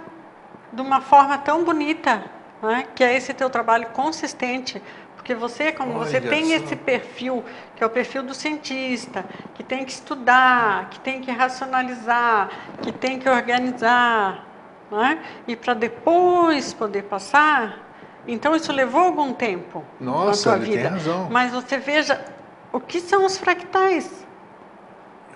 [0.73, 2.23] de uma forma tão bonita,
[2.63, 2.87] né?
[2.95, 4.81] que é esse teu trabalho consistente
[5.29, 6.55] porque você, como Olha você tem só.
[6.55, 7.45] esse perfil,
[7.77, 12.49] que é o perfil do cientista, que tem que estudar, que tem que racionalizar,
[12.81, 14.47] que tem que organizar,
[14.91, 15.23] né?
[15.47, 17.79] e para depois poder passar,
[18.27, 20.83] então isso levou algum tempo Nossa, na tua vida.
[20.85, 21.29] Tem razão.
[21.31, 22.25] Mas você veja
[22.73, 24.27] o que são os fractais.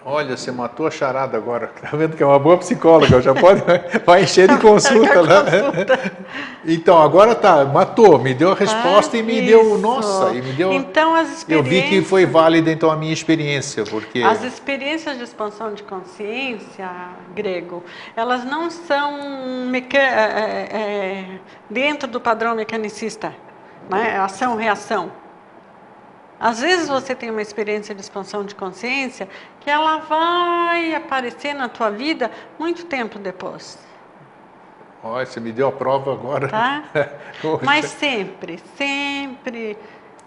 [0.05, 1.71] Olha, você matou a charada agora.
[1.83, 3.63] Tá vendo que é uma boa psicóloga, já pode
[4.07, 5.45] vai encher de consulta lá.
[6.65, 9.47] Então, agora tá, matou, me deu a resposta ah, e me isso.
[9.47, 10.73] deu, nossa, e me deu.
[10.73, 15.19] Então as experiências Eu vi que foi válida então a minha experiência, porque as experiências
[15.19, 16.89] de expansão de consciência,
[17.35, 17.83] grego,
[18.17, 19.99] elas não são meca...
[19.99, 21.25] é, é,
[21.69, 23.35] dentro do padrão mecanicista,
[23.91, 24.19] né?
[24.19, 25.22] Ação reação.
[26.43, 29.29] Às vezes você tem uma experiência de expansão de consciência
[29.61, 33.79] que ela vai aparecer na tua vida muito tempo depois.
[35.05, 36.49] Olha, você me deu a prova agora.
[36.49, 36.83] Tá?
[37.63, 39.79] Mas sempre, sempre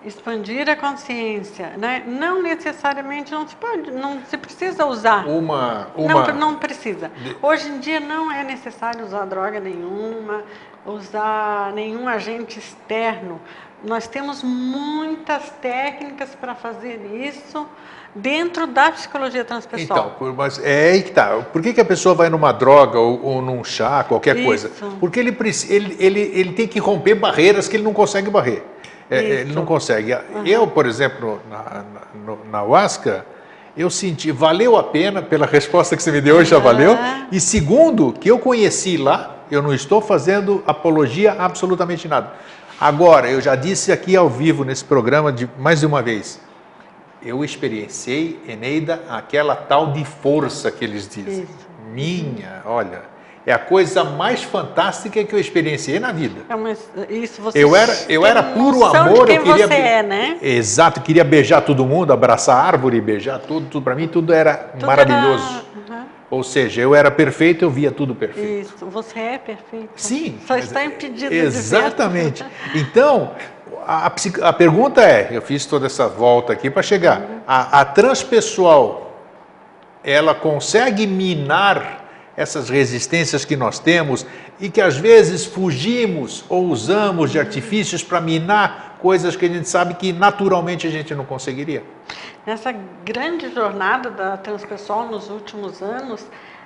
[0.05, 2.01] expandir a consciência, né?
[2.05, 5.27] Não necessariamente não se pode, não se precisa usar.
[5.27, 6.27] Uma, uma...
[6.27, 7.11] Não, não precisa.
[7.41, 10.43] Hoje em dia não é necessário usar droga nenhuma,
[10.85, 13.41] usar nenhum agente externo.
[13.85, 17.67] Nós temos muitas técnicas para fazer isso
[18.15, 20.13] dentro da psicologia transpessoal.
[20.15, 21.41] Então, mas é aí que tá.
[21.51, 24.45] Por que, que a pessoa vai numa droga ou, ou num chá, qualquer isso.
[24.45, 24.71] coisa?
[24.99, 25.35] Porque ele,
[25.69, 28.63] ele, ele, ele tem que romper barreiras que ele não consegue barrer.
[29.09, 30.13] É, ele não consegue.
[30.13, 30.45] Uhum.
[30.45, 31.83] Eu, por exemplo, na,
[32.25, 33.25] na, na Huasca,
[33.77, 36.97] eu senti, valeu a pena pela resposta que você me deu hoje, já valeu.
[37.31, 42.33] E segundo, que eu conheci lá, eu não estou fazendo apologia a absolutamente nada.
[42.79, 46.39] Agora, eu já disse aqui ao vivo nesse programa de mais de uma vez,
[47.23, 51.43] eu experienciei, Eneida, aquela tal de força que eles dizem.
[51.43, 51.65] Isso.
[51.91, 53.03] Minha, olha,
[53.45, 56.41] é a coisa mais fantástica que eu experienciei na vida.
[56.49, 59.25] É, mas isso você eu era, eu era puro amor.
[59.25, 60.37] quem eu queria, você é, né?
[60.41, 64.55] Exato, queria beijar todo mundo, abraçar a árvore, beijar tudo, tudo para mim tudo era
[64.55, 65.63] tudo maravilhoso.
[65.84, 65.84] Era...
[66.29, 68.67] Ou seja, eu era perfeito, eu via tudo perfeito.
[68.67, 69.89] Isso, você é perfeito.
[69.95, 70.39] Sim.
[70.45, 72.43] Só está impedido Exatamente.
[72.73, 73.31] Então,
[73.85, 77.39] a, a, pergunta é, eu fiz toda essa volta aqui para chegar, uhum.
[77.47, 79.21] a, a transpessoal,
[80.03, 82.03] ela consegue minar
[82.35, 84.25] essas resistências que nós temos
[84.59, 89.69] e que às vezes fugimos ou usamos de artifícios para minar coisas que a gente
[89.69, 91.83] sabe que naturalmente a gente não conseguiria.
[92.45, 96.23] Nessa grande jornada da transpessoal nos últimos anos,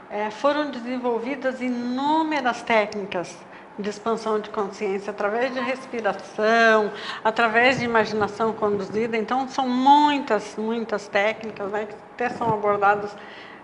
[0.09, 3.37] é, foram desenvolvidas inúmeras técnicas
[3.77, 6.91] de expansão de consciência através de respiração,
[7.23, 9.15] através de imaginação conduzida.
[9.15, 13.15] Então, são muitas, muitas técnicas né, que até são abordadas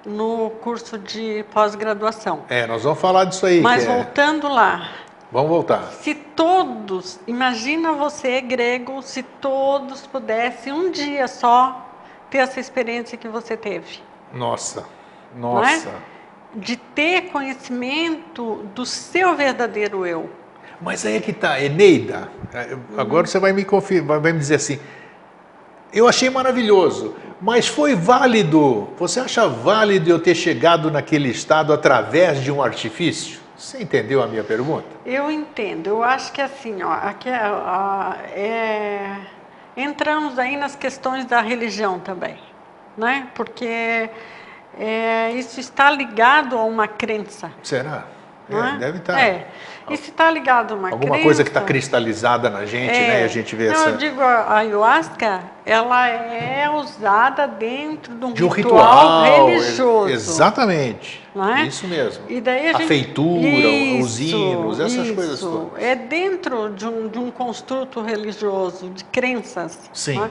[0.05, 2.43] no curso de pós-graduação.
[2.47, 3.59] É, nós vamos falar disso aí.
[3.59, 4.51] Mas é- voltando é...
[4.51, 4.89] lá.
[5.31, 5.91] Vamos voltar.
[5.91, 11.84] Se todos, imagina você, grego, se todos pudessem um dia só
[12.35, 14.01] ter essa experiência que você teve.
[14.33, 15.39] Nossa, é?
[15.39, 15.87] nossa.
[15.87, 16.15] É?
[16.53, 20.29] De ter conhecimento do seu verdadeiro eu.
[20.81, 22.29] Mas aí é que está, Eneida.
[22.97, 23.25] Agora uhum.
[23.25, 24.79] você vai me, confirmar, vai me dizer assim.
[25.93, 27.15] Eu achei maravilhoso.
[27.41, 28.89] Mas foi válido?
[28.97, 33.39] Você acha válido eu ter chegado naquele estado através de um artifício?
[33.57, 34.85] Você entendeu a minha pergunta?
[35.05, 35.87] Eu entendo.
[35.87, 37.39] Eu acho que assim, ó, aqui é,
[38.37, 39.17] é,
[39.75, 42.37] entramos aí nas questões da religião também,
[42.97, 43.27] né?
[43.35, 44.09] Porque
[44.77, 47.51] é, isso está ligado a uma crença.
[47.63, 48.05] Será?
[48.49, 49.19] É, deve estar.
[49.19, 49.47] É.
[49.89, 53.07] E se está ligado a uma Alguma crença, coisa que está cristalizada na gente, é,
[53.07, 53.21] né?
[53.21, 53.89] E a gente vê não, essa...
[53.91, 60.09] Eu digo, a ayahuasca, ela é usada dentro de um, de um ritual, ritual, religioso.
[60.09, 61.23] Exatamente.
[61.35, 61.63] É?
[61.67, 62.23] Isso mesmo.
[62.29, 62.87] E daí a, a gente...
[62.87, 65.15] feitura, isso, os hinos, essas isso.
[65.15, 65.83] coisas todas.
[65.83, 69.89] É dentro de um, de um construto religioso, de crenças.
[69.93, 70.19] Sim.
[70.21, 70.29] É?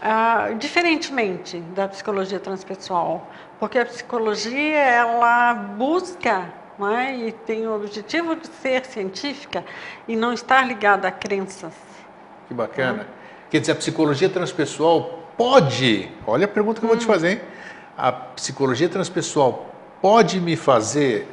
[0.00, 6.44] Ah, diferentemente da psicologia transpessoal, porque a psicologia ela busca
[6.86, 7.16] é?
[7.16, 9.64] e tem o objetivo de ser científica
[10.06, 11.74] e não estar ligada a crenças.
[12.46, 13.06] Que bacana.
[13.50, 17.08] Quer dizer, a psicologia transpessoal pode, olha a pergunta que eu vou te hum.
[17.08, 17.40] fazer, hein?
[17.98, 19.66] a psicologia transpessoal
[20.00, 21.26] pode me fazer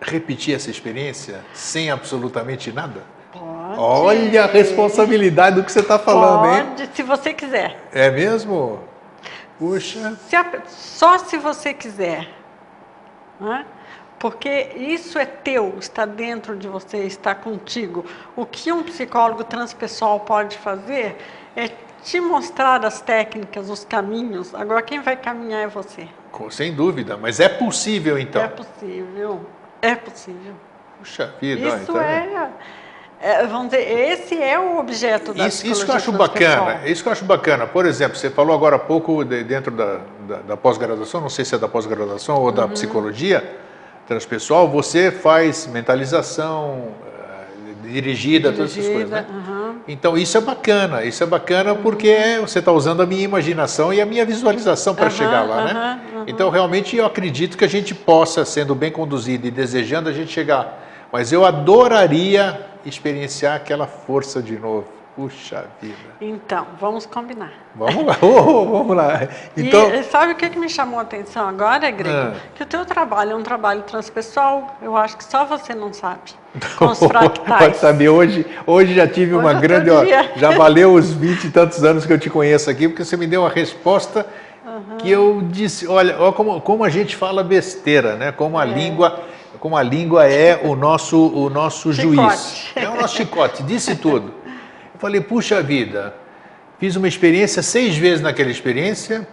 [0.00, 3.02] repetir essa experiência sem absolutamente nada?
[3.32, 3.78] Pode.
[3.78, 6.66] Olha a responsabilidade do que você está falando, pode, hein?
[6.76, 7.78] Pode, se você quiser.
[7.92, 8.80] É mesmo?
[9.60, 10.18] Puxa.
[10.26, 12.28] Se a, só se você quiser.
[13.38, 13.64] Não é?
[14.20, 18.04] Porque isso é teu, está dentro de você, está contigo.
[18.36, 21.16] O que um psicólogo transpessoal pode fazer
[21.56, 21.70] é
[22.02, 24.54] te mostrar as técnicas, os caminhos.
[24.54, 26.06] Agora, quem vai caminhar é você.
[26.50, 28.42] Sem dúvida, mas é possível então?
[28.42, 29.40] É possível,
[29.80, 30.52] é possível.
[30.98, 32.50] Puxa vida, isso então é,
[33.22, 37.02] é, vamos dizer, esse é o objeto da isso, isso que eu acho bacana, isso
[37.02, 37.66] que eu acho bacana.
[37.66, 41.46] Por exemplo, você falou agora há pouco de, dentro da, da, da pós-graduação, não sei
[41.46, 42.72] se é da pós-graduação ou da uhum.
[42.72, 43.69] psicologia
[44.10, 49.10] transpessoal, você faz mentalização uh, dirigida, dirigida, todas essas coisas.
[49.10, 49.24] Né?
[49.30, 49.74] Uhum.
[49.86, 54.00] Então isso é bacana, isso é bacana porque você está usando a minha imaginação e
[54.00, 56.00] a minha visualização para uhum, chegar lá, né?
[56.12, 56.24] Uhum.
[56.26, 60.32] Então realmente eu acredito que a gente possa, sendo bem conduzido e desejando a gente
[60.32, 61.06] chegar.
[61.12, 64.99] Mas eu adoraria experienciar aquela força de novo.
[65.16, 65.96] Puxa vida.
[66.20, 67.52] Então, vamos combinar.
[67.74, 69.28] Vamos lá, oh, vamos lá.
[69.56, 69.92] Então...
[69.92, 72.16] E sabe o que, que me chamou a atenção agora, Grego?
[72.16, 72.34] Ah.
[72.54, 76.32] Que o teu trabalho é um trabalho transpessoal, eu acho que só você não sabe.
[76.78, 77.58] Com os fractais.
[77.58, 79.90] Pode saber, hoje, hoje já tive hoje uma é grande...
[79.90, 80.04] Ó,
[80.36, 83.26] já valeu os 20 e tantos anos que eu te conheço aqui, porque você me
[83.26, 84.24] deu uma resposta
[84.64, 84.96] uhum.
[84.98, 88.32] que eu disse, olha, olha como, como a gente fala besteira, né?
[88.32, 88.72] Como a é.
[88.72, 89.20] língua
[89.60, 92.72] como a língua é o nosso, o nosso juiz.
[92.74, 94.39] É o nosso chicote, disse tudo.
[95.00, 96.14] Falei, puxa vida,
[96.80, 99.28] Fiz uma experiência seis vezes naquela experiência,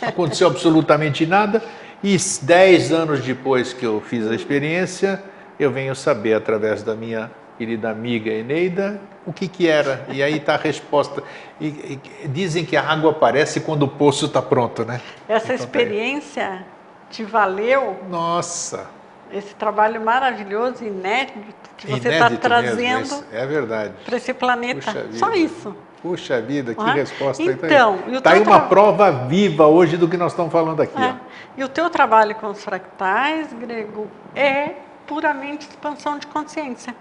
[0.00, 1.62] aconteceu absolutamente nada.
[2.02, 5.22] E dez anos depois que eu fiz a experiência,
[5.60, 10.06] eu venho saber através da minha querida amiga Eneida o que, que era.
[10.08, 11.22] E aí está a resposta.
[11.60, 14.98] E, e, dizem que a água aparece quando o poço está pronto, né?
[15.28, 16.64] Essa então, tá experiência
[17.10, 17.98] te valeu?
[18.08, 18.95] Nossa!
[19.32, 25.06] Esse trabalho maravilhoso, inédito, que você está trazendo é para esse planeta.
[25.12, 25.76] Só isso.
[26.00, 26.92] Puxa vida, que é?
[26.92, 27.42] resposta.
[27.42, 28.68] Então, está aí uma tra...
[28.68, 31.02] prova viva hoje do que nós estamos falando aqui.
[31.02, 31.16] É.
[31.56, 34.74] E o teu trabalho com os fractais, Grego, é
[35.06, 36.94] puramente expansão de consciência.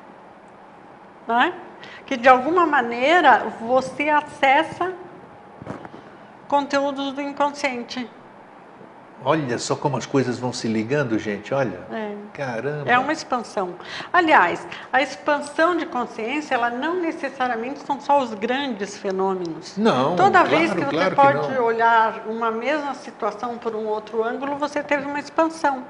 [1.28, 1.54] Não é?
[2.06, 4.94] Que de alguma maneira você acessa
[6.48, 8.10] conteúdos do inconsciente.
[9.24, 11.54] Olha só como as coisas vão se ligando, gente.
[11.54, 12.16] Olha, é.
[12.34, 12.90] caramba.
[12.90, 13.76] É uma expansão.
[14.12, 19.78] Aliás, a expansão de consciência, ela não necessariamente são só os grandes fenômenos.
[19.78, 20.16] Não.
[20.16, 24.24] Toda claro, vez que você claro pode que olhar uma mesma situação por um outro
[24.24, 25.84] ângulo, você teve uma expansão.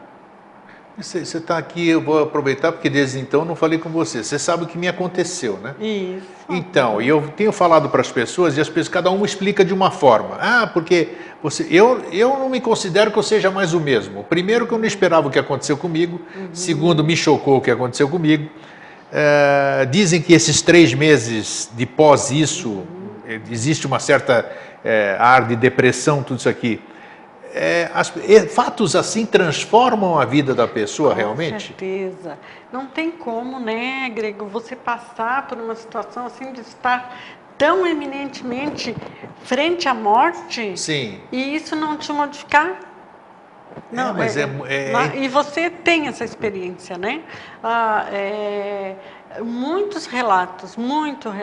[0.97, 4.23] Você está aqui, eu vou aproveitar porque desde então não falei com você.
[4.23, 5.75] Você sabe o que me aconteceu, né?
[5.77, 6.25] Isso.
[6.49, 9.73] Então, e eu tenho falado para as pessoas e as pessoas, cada um explica de
[9.73, 10.37] uma forma.
[10.39, 11.09] Ah, porque
[11.43, 14.23] você, eu, eu não me considero que eu seja mais o mesmo.
[14.23, 16.21] Primeiro, que eu não esperava o que aconteceu comigo.
[16.33, 16.47] Uhum.
[16.53, 18.49] Segundo, me chocou o que aconteceu comigo.
[19.11, 23.41] É, dizem que esses três meses de pós isso, uhum.
[23.51, 24.49] existe uma certa
[24.81, 26.79] é, ar de depressão, tudo isso aqui
[27.55, 28.13] é, as,
[28.53, 31.53] fatos assim transformam a vida da pessoa Com realmente?
[31.53, 32.37] Com certeza.
[32.71, 37.17] Não tem como, né, Grego, você passar por uma situação assim de estar
[37.57, 38.93] tão eminentemente
[39.43, 41.21] frente à morte Sim.
[41.31, 42.77] e isso não te modificar.
[43.91, 47.21] É, não, é, mas é, é, é, E você tem essa experiência, né?
[47.63, 48.95] Ah, é,
[49.41, 51.33] muitos relatos, muitos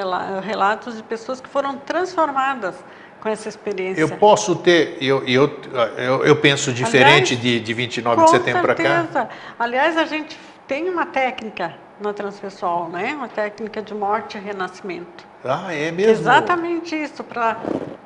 [0.42, 2.74] relatos de pessoas que foram transformadas
[3.22, 4.00] com essa experiência?
[4.00, 5.60] Eu posso ter, eu, eu,
[5.96, 9.28] eu, eu penso diferente Aliás, de, de 29 de setembro para cá.
[9.56, 13.14] Aliás, a gente tem uma técnica na transpessoal, né?
[13.14, 15.24] Uma técnica de morte e renascimento.
[15.44, 16.12] Ah, é mesmo?
[16.12, 17.58] Exatamente isso, para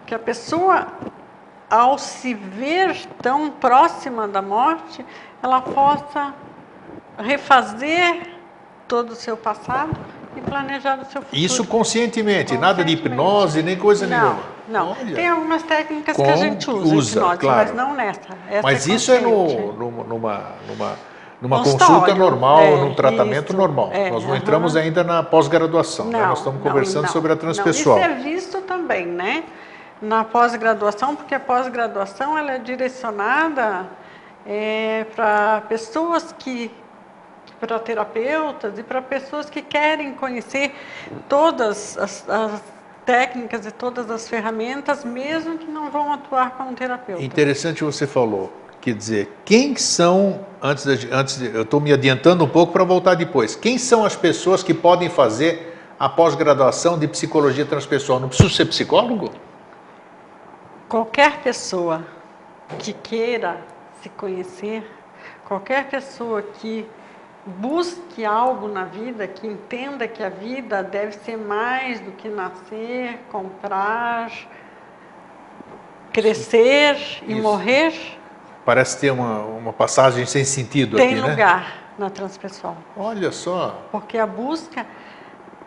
[0.05, 0.87] que a pessoa,
[1.70, 5.02] ao se ver tão próxima da morte,
[5.42, 6.35] ela possa
[7.18, 8.35] refazer
[8.87, 9.98] todo o seu passado
[10.37, 11.40] e planejar o seu futuro.
[11.40, 12.59] Isso conscientemente, conscientemente.
[12.59, 14.56] nada de hipnose, nem coisa não, nenhuma.
[14.68, 15.14] Não, Olha.
[15.14, 17.68] tem algumas técnicas que a gente usa, usa hipnose, claro.
[17.68, 18.20] mas não nessa.
[18.50, 20.96] Essa mas é isso é no, numa, numa,
[21.40, 23.90] numa consulta normal, é, num tratamento isso, normal.
[23.92, 24.37] É, nós não uhum.
[24.37, 26.26] entramos ainda na pós-graduação, né?
[26.26, 27.98] nós estamos conversando não, sobre a transpessoal.
[27.98, 29.44] Isso é visto também, né?
[30.02, 33.87] Na pós-graduação, porque a pós-graduação ela é direcionada
[34.44, 36.70] é, para pessoas que
[37.59, 40.74] para terapeutas e para pessoas que querem conhecer
[41.29, 42.62] todas as, as,
[43.07, 47.23] técnicas e todas as ferramentas, mesmo que não vão atuar como terapeuta.
[47.23, 48.53] Interessante você falou.
[48.81, 52.85] Quer dizer, quem são, antes de, antes de, eu estou me adiantando um pouco para
[52.85, 58.21] voltar depois, quem são as pessoas que podem fazer a pós-graduação de psicologia transpessoal?
[58.21, 59.33] Não preciso ser psicólogo?
[60.88, 62.05] Qualquer pessoa
[62.79, 63.61] que queira
[64.03, 64.88] se conhecer,
[65.45, 66.87] qualquer pessoa que
[67.47, 73.21] busque algo na vida, que entenda que a vida deve ser mais do que nascer,
[73.31, 74.33] comprar,
[76.13, 77.43] crescer e Isso.
[77.43, 78.19] morrer.
[78.65, 81.31] Parece ter uma, uma passagem sem sentido Tem aqui, né?
[81.31, 82.77] lugar na transpessoal.
[82.97, 83.81] Olha só.
[83.93, 84.85] Porque a busca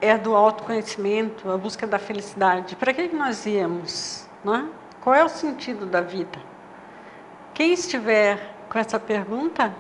[0.01, 2.75] é do autoconhecimento, a busca da felicidade.
[2.75, 4.27] Para que nós íamos?
[4.43, 4.67] Né?
[4.99, 6.39] Qual é o sentido da vida?
[7.53, 9.73] Quem estiver com essa pergunta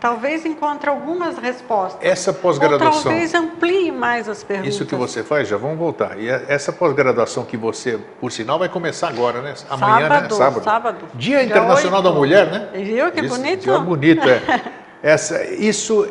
[0.00, 1.98] Talvez encontre algumas respostas.
[2.02, 3.02] Essa pós-graduação.
[3.02, 4.74] Talvez amplie mais as perguntas.
[4.74, 6.18] Isso que você faz, já vamos voltar.
[6.18, 9.54] E essa pós-graduação que você, por sinal, vai começar agora, né?
[9.70, 10.36] Amanhã, sábado, né?
[10.36, 10.64] Sábado.
[10.64, 11.08] sábado.
[11.14, 12.10] Dia, Dia Internacional 8.
[12.10, 12.68] da Mulher, né?
[12.74, 13.62] Viu que isso, bonito?
[13.62, 14.62] Dia bonito, é.
[15.02, 16.06] essa, isso,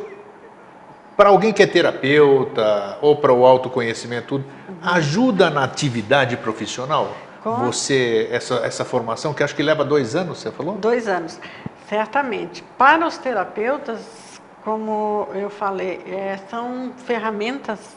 [1.15, 4.89] para alguém que é terapeuta ou para o autoconhecimento, tudo, uhum.
[4.89, 7.15] ajuda na atividade profissional?
[7.43, 7.57] Com?
[7.57, 10.75] Você, essa, essa formação, que acho que leva dois anos, você falou?
[10.77, 11.39] Dois anos.
[11.87, 12.63] Certamente.
[12.77, 17.95] Para os terapeutas, como eu falei, é, são ferramentas,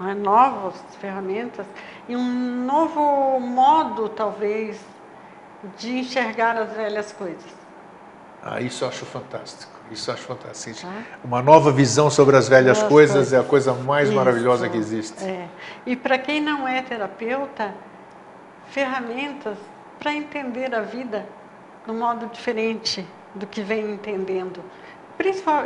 [0.00, 1.66] é, novas ferramentas,
[2.08, 4.78] e um novo modo, talvez,
[5.78, 7.60] de enxergar as velhas coisas.
[8.42, 9.72] Ah, isso eu acho fantástico.
[9.90, 10.80] Isso eu acho fantástico.
[10.80, 11.02] Tá?
[11.22, 14.76] Uma nova visão sobre as velhas coisas, coisas, é a coisa mais isso, maravilhosa que
[14.76, 15.22] existe.
[15.24, 15.48] É.
[15.84, 17.74] E para quem não é terapeuta,
[18.68, 19.58] ferramentas
[19.98, 21.26] para entender a vida
[21.84, 24.62] de um modo diferente, do que vem entendendo.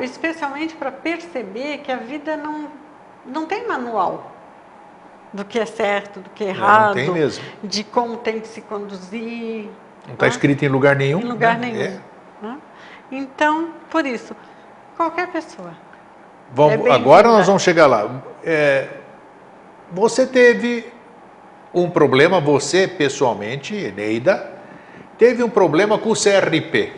[0.01, 2.69] Especialmente para perceber que a vida não,
[3.25, 4.33] não tem manual.
[5.33, 6.97] do que é certo, do que é errado,
[7.63, 9.69] de como tem que se conduzir.
[10.07, 10.31] Não está né?
[10.31, 11.21] escrito em lugar nenhum.
[11.21, 11.67] Em lugar né?
[11.67, 11.83] nenhum.
[11.83, 12.01] É.
[12.41, 12.59] né?
[13.11, 14.35] Então, por isso,
[14.97, 15.73] qualquer pessoa.
[16.53, 18.23] Vamos, É agora nós vamos chegar lá.
[18.45, 18.89] É,
[19.91, 20.87] você teve
[21.73, 24.53] um problema, você pessoalmente, Eneida,
[25.19, 26.93] teve um problema com o CRP,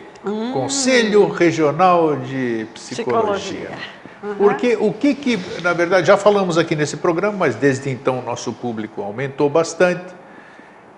[0.53, 3.27] Conselho Regional de Psicologia.
[3.27, 3.33] Hum.
[3.33, 3.97] Psicologia.
[4.23, 4.35] Uhum.
[4.35, 8.51] Porque o que que, na verdade, já falamos aqui nesse programa, mas desde então nosso
[8.51, 10.15] público aumentou bastante.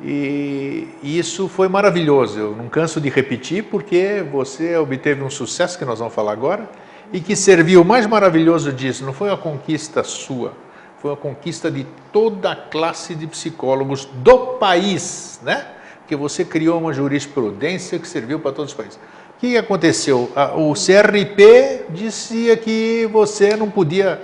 [0.02, 2.40] E isso foi maravilhoso.
[2.40, 6.70] Eu não canso de repetir porque você obteve um sucesso que nós vamos falar agora
[7.12, 9.04] e que serviu o mais maravilhoso disso.
[9.04, 10.54] Não foi uma conquista sua,
[11.02, 15.68] foi uma conquista de toda a classe de psicólogos do país, né?
[16.00, 18.98] Porque você criou uma jurisprudência que serviu para todos os países.
[19.40, 20.30] O que aconteceu?
[20.58, 24.22] O CRP dizia que você não podia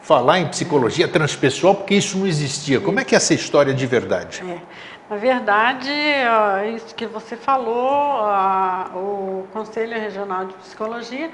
[0.00, 2.80] falar em psicologia transpessoal porque isso não existia.
[2.80, 4.44] Como é que é essa história de verdade?
[4.48, 4.60] É.
[5.10, 5.90] Na verdade,
[6.76, 8.22] isso que você falou,
[8.94, 11.28] o Conselho Regional de Psicologia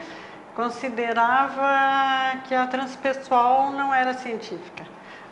[0.56, 4.84] considerava que a transpessoal não era científica.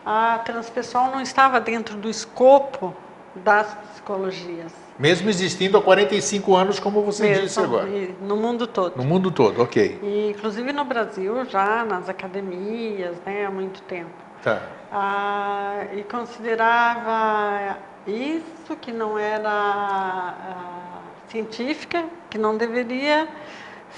[0.04, 2.94] A transpessoal não estava dentro do escopo
[3.36, 4.89] das psicologias.
[5.00, 7.88] Mesmo existindo há 45 anos, como você Mesmo, disse agora.
[8.20, 8.98] No mundo todo.
[8.98, 9.98] No mundo todo, ok.
[10.02, 14.10] E, inclusive no Brasil, já nas academias, né, há muito tempo.
[14.44, 14.60] Tá.
[14.92, 20.98] Ah, e considerava isso que não era ah,
[21.28, 23.26] científica, que não deveria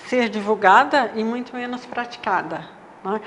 [0.06, 2.64] ser divulgada e muito menos praticada.
[3.02, 3.20] Né?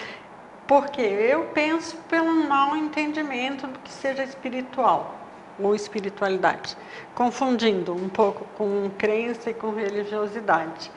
[0.65, 5.24] Porque eu penso pelo mau entendimento do que seja espiritual
[5.59, 6.77] ou espiritualidade,
[7.13, 10.91] confundindo um pouco com crença e com religiosidade.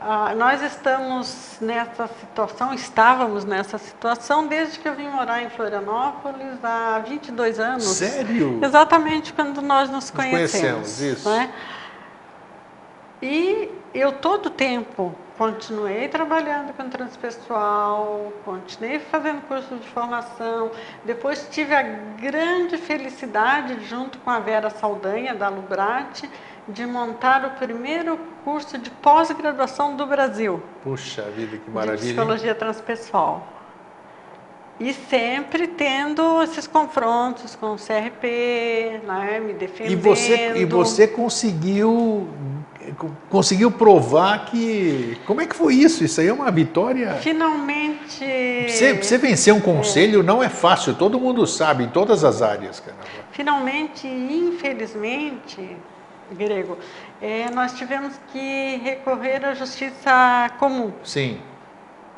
[0.00, 6.62] Ah, nós estamos nessa situação, estávamos nessa situação desde que eu vim morar em Florianópolis
[6.62, 7.84] há 22 anos.
[7.84, 8.60] Sério?
[8.62, 10.60] Exatamente quando nós nos Nos conhecemos.
[10.98, 11.28] conhecemos, isso.
[11.30, 11.50] né?
[13.22, 20.70] E eu todo o tempo continuei trabalhando com transpessoal, continuei fazendo curso de formação.
[21.04, 26.28] Depois tive a grande felicidade, junto com a Vera Saldanha, da Lubrate,
[26.68, 32.08] de montar o primeiro curso de pós-graduação do Brasil Puxa vida, que de maravilha.
[32.08, 32.14] hein?
[32.14, 33.46] psicologia transpessoal.
[34.80, 39.92] E sempre tendo esses confrontos com o CRP, né, me defendendo.
[39.92, 42.28] E você, e você conseguiu
[43.30, 46.04] conseguiu provar que como é que foi isso?
[46.04, 47.14] Isso aí é uma vitória.
[47.14, 48.24] Finalmente.
[48.68, 50.94] Você, você vencer um conselho não é fácil.
[50.94, 52.96] Todo mundo sabe em todas as áreas, cara.
[53.32, 55.76] Finalmente, infelizmente,
[56.32, 56.78] Grego,
[57.20, 60.92] eh, nós tivemos que recorrer à justiça comum.
[61.02, 61.40] Sim.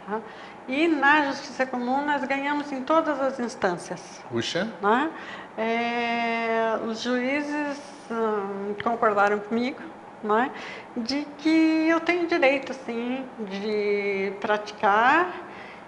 [0.06, 0.20] tá?
[0.68, 4.00] E na justiça comum nós ganhamos em todas as instâncias.
[4.28, 4.68] Puxa.
[4.82, 5.10] né?
[5.56, 7.78] É, os juízes
[8.10, 9.80] hum, concordaram comigo
[10.22, 10.50] né,
[10.96, 15.28] de que eu tenho direito sim de praticar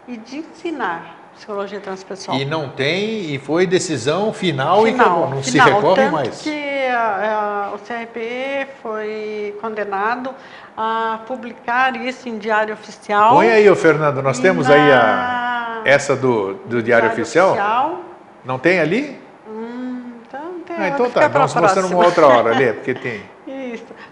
[0.06, 2.36] e de ensinar psicologia transpessoal.
[2.36, 5.30] E não tem, e foi decisão final, e Final, acabou.
[5.30, 6.42] Não se final, recorre tanto mais.
[6.42, 10.34] que a- a- o CRP foi condenado
[10.76, 13.34] a publicar isso em diário oficial.
[13.36, 17.50] Põe aí, ô Fernando, nós E temos aí a, na- essa do, do Diário, Oficial.
[17.50, 18.00] Oficial.
[18.44, 19.20] Não tem ali?
[19.48, 21.96] Hum, então tem, Ah, então tá, mostrando próxima.
[21.96, 23.22] uma outra hora ali, porque tem.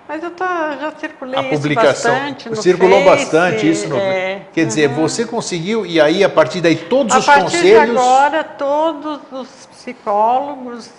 [0.09, 3.97] Mas eu tô, já circulei A publicação bastante no circulou Face, bastante isso no.
[3.99, 7.91] é, Quer dizer, você conseguiu, e aí a partir daí todos A os partir conselhos.
[7.91, 10.91] de agora, todos os psicólogos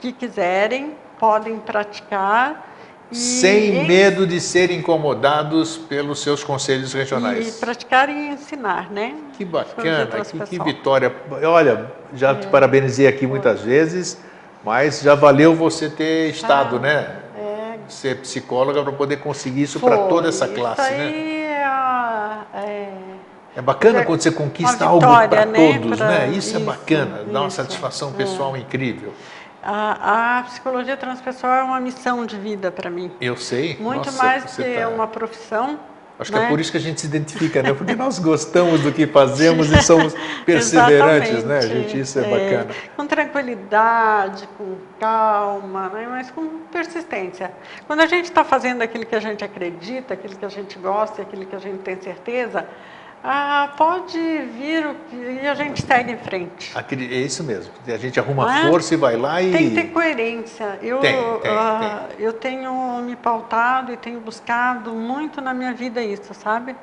[0.00, 2.66] que quiserem podem praticar.
[3.10, 7.56] E, Sem e- medo de serem incomodados pelos seus conselhos E regionais.
[7.58, 9.14] praticar e ensinar, né?
[9.34, 11.14] Que bacana, que, que vitória.
[11.44, 14.18] Olha, já te parabenizei aqui muitas vezes,
[14.62, 17.16] mas já valeu você ter estado, Ah, né?
[17.88, 21.06] É, Ser psicóloga para poder conseguir isso para toda essa classe, isso né?
[21.06, 22.92] aí é, a- é,
[23.56, 25.72] É bacana É quando você conquista uma algo vitória, para né?
[25.80, 26.28] todos, Pra- né?
[26.28, 28.12] Isso, é isso, bacana, dá uma isso, satisfação é.
[28.12, 29.12] pessoal incrível.
[29.62, 33.10] a, a psicologia transpessoal é uma missão de vida para mim.
[33.20, 33.76] Eu sei.
[33.80, 35.78] Muito nossa, mais que tá- uma profissão.
[36.18, 36.46] Acho que né?
[36.46, 37.72] é por isso que a gente se identifica, né?
[37.72, 40.14] Porque nós gostamos do que fazemos e somos
[40.44, 41.62] perseverantes, né?
[41.62, 42.74] Gente, isso é, bacana.
[42.96, 46.06] Com tranquilidade, com calma, né?
[46.10, 47.52] mas com persistência.
[47.86, 51.22] Quando a gente está fazendo aquilo que a gente acredita, aquilo que a gente gosta,
[51.22, 52.66] aquilo que a gente tem certeza,
[53.22, 54.86] ah, pode vir
[55.42, 56.70] e a gente segue em frente.
[56.76, 57.72] Acre- É isso mesmo.
[57.86, 58.68] A gente arruma é?
[58.70, 59.50] força e vai lá e.
[59.50, 60.78] Tem que ter coerência.
[60.82, 66.00] Eu, Tem, tem, ah, eu tenho me pautado e tenho buscado muito na minha vida
[66.02, 66.76] isso, sabe?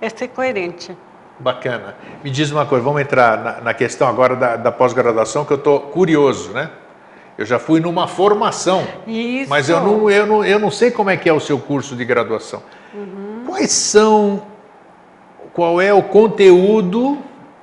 [0.00, 0.96] É ser coerente.
[1.38, 1.94] Bacana.
[2.24, 5.58] Me diz uma coisa, vamos entrar na, na questão agora da, da pós-graduação, que eu
[5.58, 6.70] estou curioso, né?
[7.36, 9.50] Eu já fui numa formação, Isso.
[9.50, 11.94] mas eu não, eu, não, eu não sei como é que é o seu curso
[11.94, 12.62] de graduação.
[13.46, 14.42] Quais são,
[15.56, 17.16] qual é o conteúdo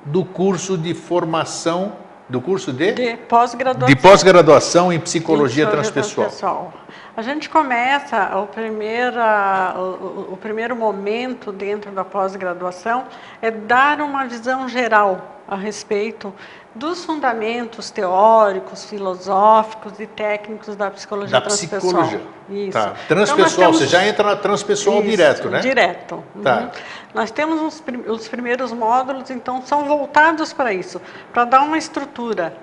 [0.04, 1.92] do curso de formação,
[2.28, 2.90] do curso de?
[2.92, 3.86] De pós-graduação.
[3.86, 6.26] De pós-graduação em psicologia Psicologia transpessoal.
[6.26, 6.72] transpessoal.
[7.16, 13.04] A gente começa o, primeira, o, o- primeiro momento dentro da pós-graduação
[13.40, 16.34] é dar uma visão geral a respeito
[16.74, 21.80] dos fundamentos teóricos, filosóficos e técnicos da psicologia Da transpessoal.
[22.02, 22.20] psicologia.
[22.50, 22.72] Isso.
[22.72, 22.80] Tá.
[23.04, 25.60] Então, Transpessoal, temos- você já entra na transpessoal isso, direto, né?
[25.60, 26.24] Direto.
[26.42, 26.56] Tá.
[26.58, 26.68] Uhum.
[27.14, 31.00] Nós temos os, prim- os primeiros módulos, então, são voltados para isso,
[31.32, 32.56] para dar uma estrutura,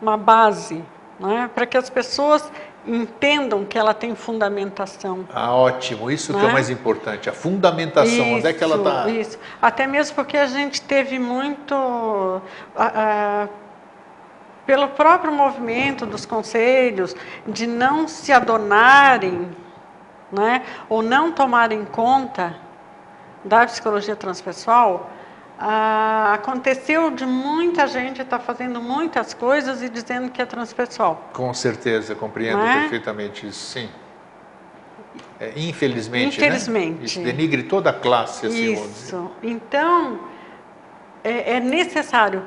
[0.00, 0.84] uma base,
[1.20, 2.50] né, para que as pessoas
[2.84, 5.24] entendam que ela tem fundamentação.
[5.32, 6.10] Ah, ótimo.
[6.10, 6.52] Isso que é o Né?
[6.52, 8.32] mais importante, a fundamentação.
[8.34, 9.08] Onde é que ela Isso, está?
[9.08, 9.38] Isso.
[9.62, 12.42] Até mesmo porque a gente teve muito.
[14.66, 17.14] pelo próprio movimento dos conselhos,
[17.46, 19.48] de não se adonarem,
[20.30, 22.56] né, ou não tomarem conta
[23.44, 25.10] da psicologia transpessoal,
[25.58, 31.30] ah, aconteceu de muita gente estar fazendo muitas coisas e dizendo que é transpessoal.
[31.32, 32.80] Com certeza, compreendo é?
[32.80, 33.88] perfeitamente isso, sim.
[35.38, 36.98] É, infelizmente, Infelizmente.
[36.98, 37.04] Né?
[37.04, 38.72] Isso denigre toda a classe, assim.
[38.72, 39.30] Isso.
[39.42, 40.20] Então,
[41.22, 42.42] é, é necessário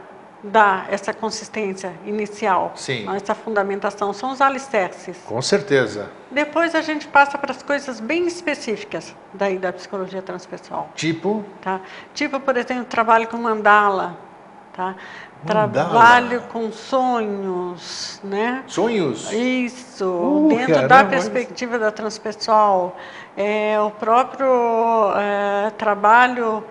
[0.52, 3.06] dar essa consistência inicial, Sim.
[3.16, 5.18] essa fundamentação, são os alicerces.
[5.26, 6.10] Com certeza.
[6.30, 11.82] Depois a gente passa para as coisas bem específicas daí da psicologia transpessoal, Tipo, tá?
[12.14, 14.18] Tipo, por exemplo, trabalho com mandala,
[14.74, 14.96] tá?
[15.44, 15.90] Mandala.
[15.90, 18.64] Trabalho com sonhos, né?
[18.68, 19.32] sonhos.
[19.32, 22.98] Isso, Uh, dentro da perspectiva da transpessoal,
[23.38, 26.64] é, o próprio é, trabalho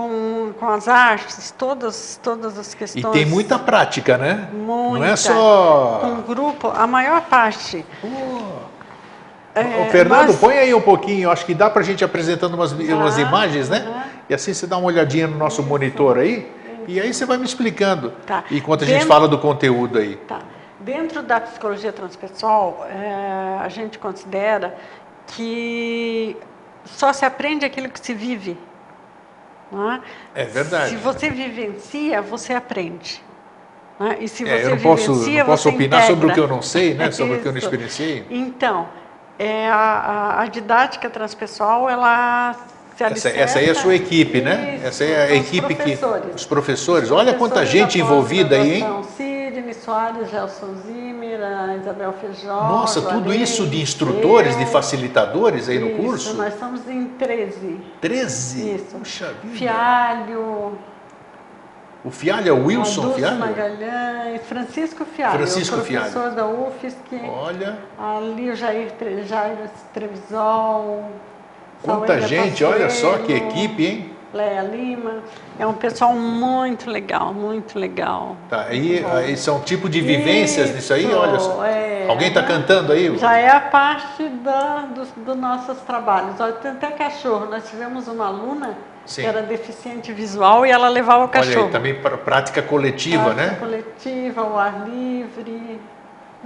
[0.00, 3.12] com, com as artes, todas, todas as E questões.
[3.14, 4.46] tem muita prática, né?
[4.52, 5.16] Não é Muita.
[5.16, 6.00] só.
[6.02, 7.82] Com grupo, a maior parte.
[9.54, 12.52] É, Ô, Fernando, mas- põe aí um pouquinho, acho que dá para a gente apresentando
[12.52, 13.86] umas, umas Tá, imagens, né?
[13.88, 14.02] aham.
[14.28, 16.46] E assim você dá uma olhadinha no nosso monitor aí,
[16.86, 18.10] e aí você vai me explicando.
[18.26, 18.44] Tá.
[18.50, 20.16] Enquanto a gente Dentro- fala do conteúdo aí.
[20.28, 20.40] Tá.
[20.78, 24.76] Dentro da psicologia transpessoal, é, a gente considera
[25.28, 26.36] que
[26.84, 28.58] só se aprende aquilo que se vive.
[29.72, 30.42] É?
[30.42, 30.90] É verdade.
[30.90, 33.22] Se você vivencia, você aprende.
[33.98, 34.16] né?
[34.20, 36.44] E se você É, eu não posso, vivencia, não posso opinar sobre o que eu
[36.44, 36.54] integra.
[36.54, 37.10] não sei, né?
[37.12, 38.24] Sobre o que eu não experienciei.
[38.30, 38.88] Então,
[39.38, 42.54] é, a, a- didática transpessoal, ela
[42.96, 44.76] se Essa, essa aí é a sua equipe, né?
[44.76, 45.96] Isso, Essa é a equipe que.
[45.96, 46.34] professores.
[46.34, 47.10] Os professores.
[47.10, 48.82] Olha quanta gente da envolvida aí, hein?
[48.84, 49.02] Sidney
[49.86, 52.48] Soares, Gelson Zimmer, a Isabel Feijó.
[52.54, 54.68] Nossa, tudo Joanei, isso de instrutores, de eu.
[54.68, 56.34] facilitadores aí no Isso, curso?
[56.34, 57.80] Nós estamos em 13.
[58.00, 58.74] 13?
[58.74, 58.96] Isso.
[58.96, 59.56] Puxa vida.
[59.56, 60.72] Fialho,
[62.04, 63.38] O Fialho é o Wilson Dulce Fialho?
[63.38, 68.92] Magalhães, Francisco Fialho, Francisco professor da UFSC, Olha, ali o Jair,
[69.24, 69.56] Jair
[69.94, 71.10] Trevisol,
[71.82, 74.15] quanta gente, olha só que equipe, hein?
[74.36, 75.22] Léa Lima.
[75.58, 78.36] É um pessoal muito legal, muito legal.
[78.48, 81.64] Tá, aí, aí são tipo de vivências nisso aí, Isso, olha só.
[81.64, 82.06] é.
[82.08, 83.16] Alguém está cantando aí?
[83.18, 86.38] Já é a parte da, dos, dos nossos trabalhos.
[86.38, 87.46] Olha, tem até cachorro.
[87.46, 89.22] Nós tivemos uma aluna Sim.
[89.22, 91.66] que era deficiente visual e ela levava o Olha cachorro.
[91.66, 93.56] aí, também para prática coletiva, Prática né?
[93.58, 95.80] Coletiva, o ar livre.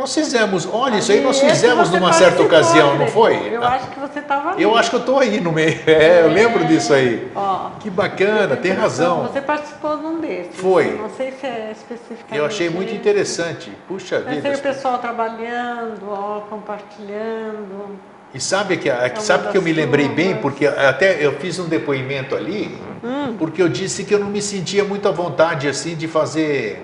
[0.00, 3.54] Nós fizemos, olha, isso aí nós fizemos numa certa ocasião, não foi?
[3.54, 4.62] Eu acho que você estava ali.
[4.62, 5.78] Eu acho que eu estou aí no meio.
[5.86, 7.30] É, eu lembro disso aí.
[7.34, 9.24] Ó, Que bacana, tem razão.
[9.24, 10.56] Você participou de um desses.
[10.56, 10.96] Foi.
[10.96, 12.34] Não sei se é especificamente.
[12.38, 13.70] Eu achei muito interessante.
[13.86, 14.48] Puxa Mas vida.
[14.48, 17.98] aí o pessoal trabalhando, ó, compartilhando.
[18.32, 21.58] E sabe que, É uma sabe que eu me lembrei bem, porque até eu fiz
[21.58, 22.74] um depoimento ali,
[23.04, 23.34] Hum.
[23.38, 26.80] porque eu disse que eu não me sentia muito à vontade assim de fazer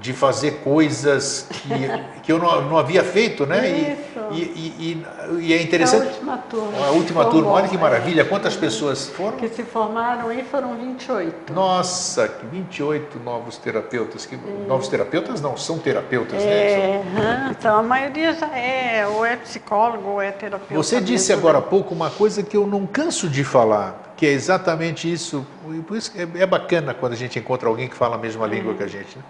[0.00, 3.68] de fazer coisas que, que eu não, não havia feito, né?
[3.68, 4.16] E- Isso.
[4.32, 5.04] E, e,
[5.38, 6.06] e, e é A interessante.
[6.06, 6.86] última turma.
[6.86, 7.78] A última se turma, formou, olha que é.
[7.78, 9.36] maravilha, quantas pessoas foram?
[9.36, 11.52] Que se formaram aí foram 28.
[11.52, 14.26] Nossa, que 28 novos terapeutas.
[14.26, 14.36] Que,
[14.66, 16.50] Novos terapeutas não, são terapeutas, né?
[16.50, 20.74] É, aham, então a maioria já é, ou é psicólogo ou é terapeuta.
[20.74, 21.66] Você disse mesmo, agora há né?
[21.70, 25.46] pouco uma coisa que eu não canso de falar, que é exatamente isso.
[25.72, 28.46] E por isso é, é bacana quando a gente encontra alguém que fala a mesma
[28.46, 29.16] língua que a gente.
[29.16, 29.24] Né?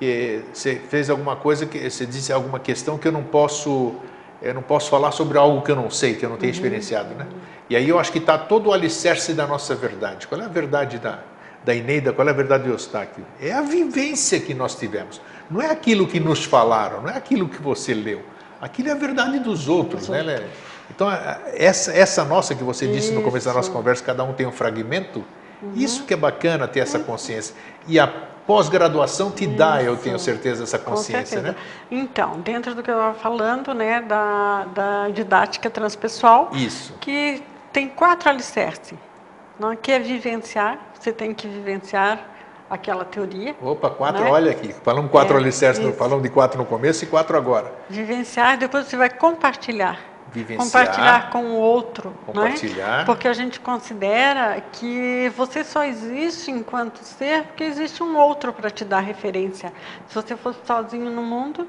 [0.00, 3.94] Que você fez alguma coisa que você disse alguma questão que eu não posso
[4.42, 7.14] eu não posso falar sobre algo que eu não sei, que eu não tenho experienciado,
[7.14, 7.26] né?
[7.68, 10.26] E aí eu acho que está todo o alicerce da nossa verdade.
[10.26, 11.18] Qual é a verdade da
[11.62, 12.10] da Ineida?
[12.14, 13.24] Qual é a verdade do Eustáquio?
[13.38, 15.20] É a vivência que nós tivemos.
[15.50, 18.22] Não é aquilo que nos falaram, não é aquilo que você leu.
[18.62, 20.48] Aquilo é a verdade dos outros, né?
[20.90, 21.08] Então,
[21.54, 23.76] essa, essa nossa que você disse no começo da nossa Isso.
[23.76, 25.22] conversa, cada um tem um fragmento,
[25.62, 25.72] Uhum.
[25.74, 27.54] Isso que é bacana ter essa consciência.
[27.86, 28.06] E a
[28.46, 30.02] pós-graduação te dá, eu Isso.
[30.02, 31.52] tenho certeza, essa consciência, certeza.
[31.52, 31.56] né?
[31.90, 36.94] Então, dentro do que eu estava falando, né, da, da didática transpessoal, Isso.
[37.00, 38.98] que tem quatro alicerces,
[39.58, 42.18] né, que é vivenciar, você tem que vivenciar
[42.68, 44.30] aquela teoria, Opa, quatro, Né?
[44.30, 44.72] olha aqui.
[44.84, 47.72] Falamos quatro É, alicerces, no- falamos de quatro no começo e quatro agora.
[47.88, 49.98] vivenciar, depois você vai compartilhar.
[50.32, 50.64] Vivenciar.
[50.64, 52.14] Compartilhar com o outro.
[52.24, 52.98] Compartilhar.
[52.98, 53.04] Né?
[53.04, 58.70] Porque a gente considera que você só existe enquanto ser porque existe um outro para
[58.70, 59.72] te dar referência.
[60.06, 61.66] Se você fosse sozinho no mundo,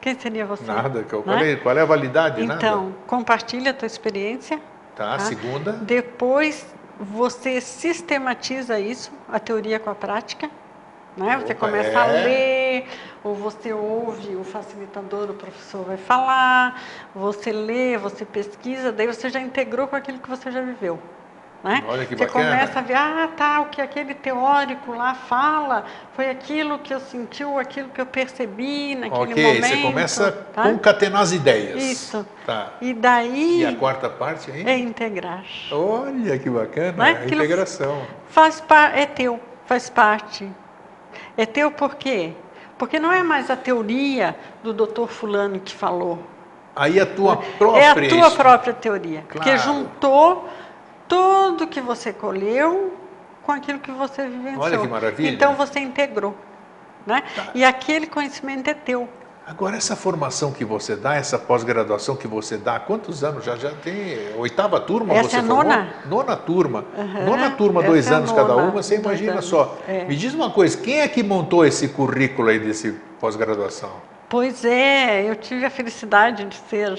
[0.00, 0.64] quem seria você?
[0.64, 1.02] Nada.
[1.02, 2.42] Qual, é, qual é a validade?
[2.42, 4.56] Então, compartilha a tua experiência.
[4.56, 4.70] Nada.
[4.96, 5.18] Tá, tá?
[5.20, 5.72] segunda.
[5.72, 6.66] Depois
[6.98, 10.50] você sistematiza isso, a teoria com a prática.
[11.16, 11.36] Né?
[11.38, 11.96] Você Opa, começa é.
[11.96, 12.86] a ler,
[13.22, 16.80] ou você ouve o facilitador, o professor vai falar,
[17.14, 20.98] você lê, você pesquisa, daí você já integrou com aquilo que você já viveu.
[21.62, 21.84] Né?
[21.86, 22.44] Olha que você bacana.
[22.46, 25.84] começa a ver, ah, tá, o que aquele teórico lá fala
[26.14, 29.66] foi aquilo que eu senti, ou aquilo que eu percebi naquele Ok, momento.
[29.66, 30.62] você começa a tá?
[30.62, 31.82] concatenar as ideias.
[31.82, 32.26] Isso.
[32.46, 32.70] Tá.
[32.80, 34.64] E daí E a quarta parte aí?
[34.66, 35.44] é integrar.
[35.70, 37.10] Olha que bacana, Não é?
[37.18, 38.06] a integração.
[38.30, 38.96] Faz par...
[38.96, 40.50] É teu, faz parte.
[41.36, 42.32] É teu por quê?
[42.78, 46.18] Porque não é mais a teoria do doutor fulano que falou.
[46.74, 47.82] Aí a tua própria...
[47.82, 49.24] é a tua própria teoria.
[49.30, 49.58] Que Claro.
[49.58, 50.48] juntou
[51.08, 52.96] tudo que você colheu
[53.42, 54.62] com aquilo que você vivenciou.
[54.62, 55.30] Olha que maravilha.
[55.30, 56.34] Então você integrou.
[57.06, 57.22] Né?
[57.34, 57.48] Tá.
[57.54, 59.08] E aquele conhecimento é teu.
[59.50, 63.44] Agora, essa formação que você dá, essa pós-graduação que você dá, há quantos anos?
[63.44, 65.64] Já, já tem oitava turma Essa você é formou?
[65.64, 65.88] nona.
[66.08, 66.84] Nona turma.
[66.96, 69.76] Aham, Nona turma, essa dois é anos cada uma, você imagina só.
[69.88, 70.04] é.
[70.04, 73.90] Me diz uma coisa, quem é que montou esse currículo aí desse pós-graduação?
[74.28, 76.92] Pois é, eu tive a felicidade de ser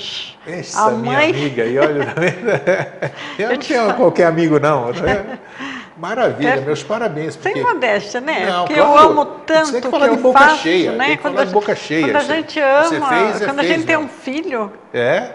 [0.45, 1.29] Essa a minha mãe.
[1.29, 3.11] amiga aí, olha, tá vendo?
[3.39, 5.39] Eu não te tenho qualquer amigo não, tá?
[5.97, 7.33] Maravilha, É, meus parabéns.
[7.35, 8.45] Sem porque- modéstia, né?
[8.49, 8.91] Não, porque claro.
[8.91, 11.05] eu amo Você tanto tem que que, falar de eu boca faço, cheia, né?
[11.07, 12.01] tem que quando falar a de gente- boca cheia.
[12.05, 14.03] Quando a Você- gente ama, você fez, é quando a fez gente tem mesmo.
[14.05, 15.31] um filho, É,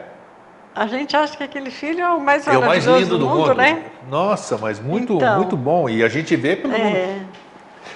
[0.75, 3.27] a gente acha que aquele filho é o mais é o mais maravilhoso lindo do
[3.29, 3.55] mundo.
[3.55, 3.85] né?
[4.11, 5.37] Nossa, mas muito, Então.
[5.37, 5.89] muito bom.
[5.89, 6.97] E a gente vê pelo mundo.
[6.97, 7.19] É,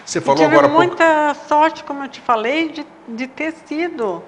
[0.04, 0.86] Você e falou tive agora há pouco.
[0.86, 4.22] muita sorte, como eu te falei, de, de ter sido,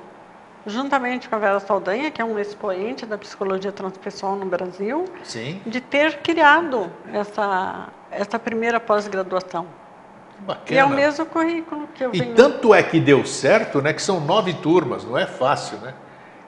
[0.67, 5.61] juntamente com a Vera Saldanha, que é um expoente da psicologia transpessoal no Brasil, Sim,
[5.67, 9.67] de ter criado essa, essa primeira pós-graduação.
[10.39, 10.65] que bacana.
[10.71, 12.35] E é o mesmo currículo que eu E venho...
[12.35, 13.93] tanto é que deu certo, né?
[13.93, 15.95] Que são nove turmas, não é fácil, né?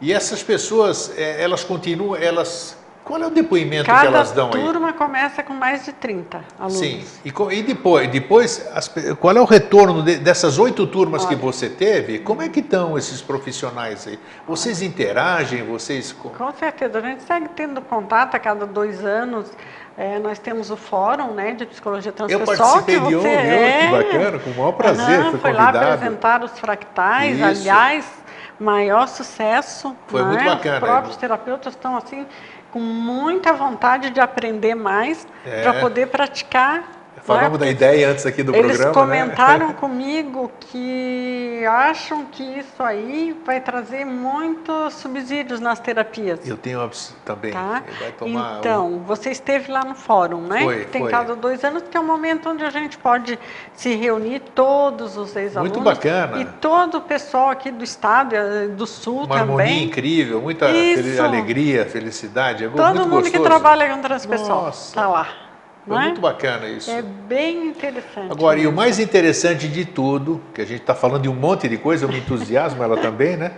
[0.01, 2.77] E essas pessoas, é, elas continuam, elas.
[3.05, 4.63] Qual é o depoimento que Cada elas dão aí?
[4.63, 6.79] turma começa com mais de 30 alunos.
[6.79, 7.05] Sim.
[7.23, 8.89] E, e depois, depois as
[9.21, 11.43] qual é o retorno de- dessas oito turmas que Olha.
[11.43, 12.21] você teve?
[12.21, 14.19] Como é que estão esses profissionais aí?
[14.49, 15.63] Vocês interagem?
[15.65, 16.13] Vocês.
[16.13, 19.51] co- Com certeza, a gente segue tendo contato a cada dois anos.
[19.97, 22.57] É, nós temos o fórum né, de psicologia Eu transpessoal.
[22.57, 23.39] participei que de um, você viu?
[23.39, 23.87] é...
[23.87, 27.45] Que bacana, com o maior prazer, Aham, foi lá apresentar os fractais, Isso.
[27.45, 28.13] aliás,
[28.59, 29.95] maior sucesso.
[30.09, 30.29] Foi né?
[30.29, 30.77] muito bacana.
[30.77, 32.27] Os próprios terapeutas estão assim
[32.73, 35.63] com muita vontade de aprender mais É.
[35.63, 36.83] para poder praticar.
[37.25, 37.65] Falamos né?
[37.67, 39.07] da ideia antes aqui do Eles programa.
[39.07, 39.23] né?
[39.25, 46.47] comentaram comigo que acham que isso aí vai trazer muitos subsídios nas terapias.
[46.47, 46.91] Eu tenho uma
[47.25, 47.53] também.
[47.53, 47.83] Tá?
[47.99, 50.63] Vai tomar um- Então, você esteve lá no fórum, né?
[50.63, 51.11] Foi, Tem foi.
[51.11, 53.39] cada dois anos, que é um momento onde a gente pode
[53.73, 55.75] se reunir, todos os ex-alunos.
[55.77, 56.41] Muito bacana.
[56.43, 59.85] E todo o pessoal aqui do estado, eh, do sul uma harmonia também.
[59.85, 61.23] incrível, muita Isso.
[61.23, 62.65] alegria, felicidade.
[62.65, 63.45] É Todo mundo que gostoso.
[63.45, 64.89] trabalha com transpessoal Nossa.
[64.89, 65.44] está lá.
[65.87, 66.01] Foi é?
[66.01, 66.91] muito bacana isso.
[66.91, 68.31] É bem interessante.
[68.31, 68.77] Agora, e o mesmo.
[68.77, 72.09] mais interessante de tudo, que a gente está falando de um monte de coisa, eu
[72.09, 73.53] me entusiasmo ela também, né?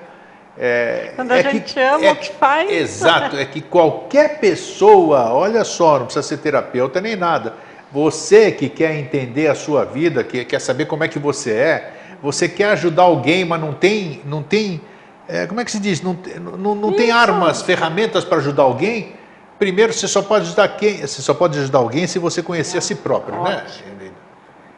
[0.58, 2.70] É, Quando a é gente ama o que faz.
[2.70, 7.54] Exato, é que qualquer pessoa, olha só, não precisa ser terapeuta nem nada.
[7.92, 11.92] Você que quer entender a sua vida, que quer saber como é que você é,
[12.22, 14.80] você quer ajudar alguém, mas não tem, não tem,
[15.28, 16.00] é, como é que se diz?
[16.00, 16.16] Não,
[16.58, 19.14] não, não tem armas, ferramentas para ajudar alguém.
[19.59, 20.98] Primeiro, você só pode ajudar quem?
[20.98, 23.64] Você só pode ajudar alguém se você conhecer a si próprio, né?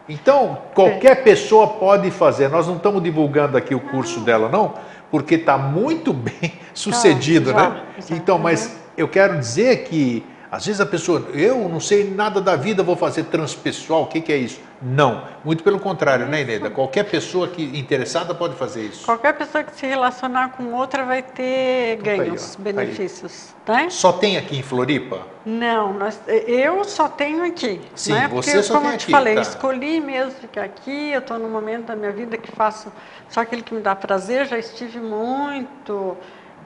[0.08, 2.48] Então, qualquer pessoa pode fazer.
[2.48, 4.74] Nós não estamos divulgando aqui o curso dela, não,
[5.10, 7.82] porque está muito bem sucedido, já, né?
[7.98, 8.16] já.
[8.16, 12.56] Então, mas eu quero dizer que, às vezes a pessoa, eu não sei nada da
[12.56, 14.60] vida, vou fazer transpessoal, o que, que é isso?
[14.80, 16.70] Não, muito pelo contrário, né, Ineda?
[16.70, 19.04] Qualquer pessoa que interessada pode fazer isso.
[19.04, 22.72] Qualquer pessoa que se relacionar com outra vai ter Então tá ganhos, tá aí.
[22.72, 23.54] benefícios.
[23.66, 23.90] Né?
[23.90, 25.26] Só tem aqui em Floripa?
[25.44, 27.80] Não, nós, eu só tenho aqui.
[27.94, 28.28] Sim, né?
[28.28, 29.40] você Porque, só como tem eu te aqui, falei, tá.
[29.40, 31.10] escolhi mesmo ficar aqui.
[31.10, 32.92] Eu estou num momento da minha vida que faço
[33.28, 34.46] só aquilo que me dá prazer.
[34.46, 36.16] Já estive muito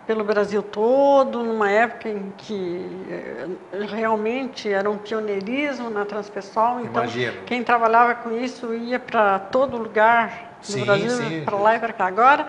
[0.07, 3.47] pelo Brasil todo, numa época em que eh,
[3.89, 6.81] realmente era um pioneirismo na transpessoal.
[6.81, 7.43] Então, Imagino.
[7.47, 11.93] quem trabalhava com isso ia para todo lugar no Sim, Brasil, para lá e para
[11.93, 12.07] cá.
[12.07, 12.49] Agora,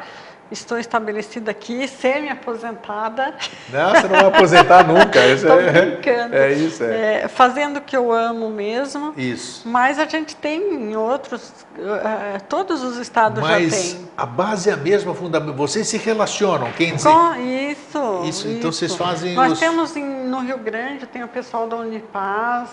[0.53, 3.33] estou estabelecida aqui, semi-aposentada.
[3.69, 5.19] Não, você não vai aposentar nunca.
[5.25, 6.35] Isso Estou é, brincando.
[6.35, 7.23] é isso, é.
[7.23, 9.13] É, fazendo o que eu amo mesmo.
[9.17, 9.67] Isso.
[9.67, 14.09] Mas a gente tem em outros, eh, todos os estados já Mas têm.
[14.17, 15.55] a base é a mesma, fundamental.
[15.55, 17.03] Vocês se relacionam, quem diz?
[17.05, 21.67] Isso, Isso, então vocês fazem Nós os- temos em- no Rio Grande, tem o pessoal
[21.67, 22.69] da Unipaz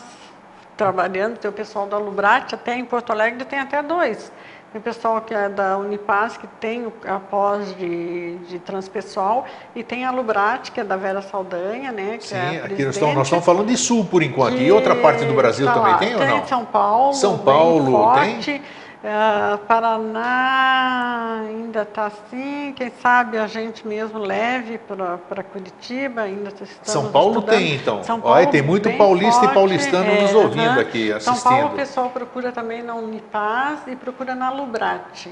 [0.76, 4.32] trabalhando, tem o pessoal da Lubrat, até em Porto Alegre tem até dois.
[4.72, 9.44] Tem o pessoal que é da Unipaz, que tem a pós de, de transpessoal,
[9.74, 12.18] e tem a Lubrat, que é da Vera Saldanha, né?
[12.18, 14.58] Que Sim, é aqui nós estamos, nós estamos falando de sul por enquanto.
[14.58, 15.98] E outra parte do Brasil está também lá.
[15.98, 16.46] tem ou não?
[16.46, 18.62] São Paulo, São Paulo forte.
[19.02, 26.78] Ah, Paraná ainda está assim, quem sabe a gente mesmo leve para Curitiba, ainda estamos
[26.82, 27.56] São Paulo estudando.
[27.56, 28.04] tem, então.
[28.04, 30.80] São Olha, tem muito paulista e forte, paulistano nos ouvindo aham.
[30.80, 31.76] aqui, São Paulo o assistindo.
[31.76, 35.30] pessoal procura também na Unipaz e procura na Lubrat.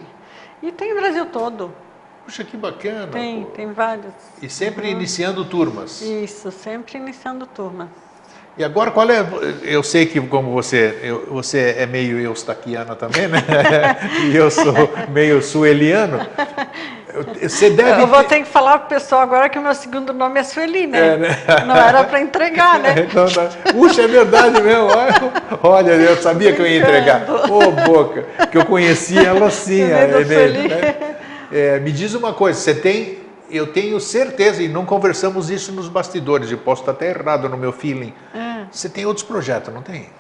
[0.63, 1.71] E tem o Brasil todo,
[2.25, 3.09] Puxa, que bacana.
[3.09, 3.51] tem, pô.
[3.51, 4.15] tem vários.
[4.41, 6.01] E sempre iniciando turmas.
[6.01, 7.89] Isso, sempre iniciando turmas.
[8.59, 9.25] E agora qual é?
[9.63, 13.39] Eu sei que como você, eu- você é meio eustaquiana também, né?
[14.33, 14.75] e eu sou
[15.11, 16.19] meio sueliano.
[17.41, 20.41] Você deve Eu vou ter- que falar pro pessoal agora que o meu segundo nome
[20.41, 21.15] é Sueli, né?
[21.15, 21.39] É, né?
[21.67, 22.95] Não era para entregar, né?
[23.09, 23.27] Então.
[23.73, 24.89] Puxa, é verdade mesmo.
[25.63, 27.25] Olha, eu sabia que eu ia entregar.
[27.51, 30.69] Ô, boca, que eu conhecia ela assim, Você a Sueli?
[30.69, 30.95] né?
[31.51, 33.18] É, me diz uma coisa, você tem,
[33.51, 37.57] eu tenho certeza, e não conversamos isso nos bastidores, eu posso estar até errado no
[37.57, 38.13] meu feeling.
[38.35, 38.65] É.
[38.71, 40.11] Você tem outros projetos, não tem?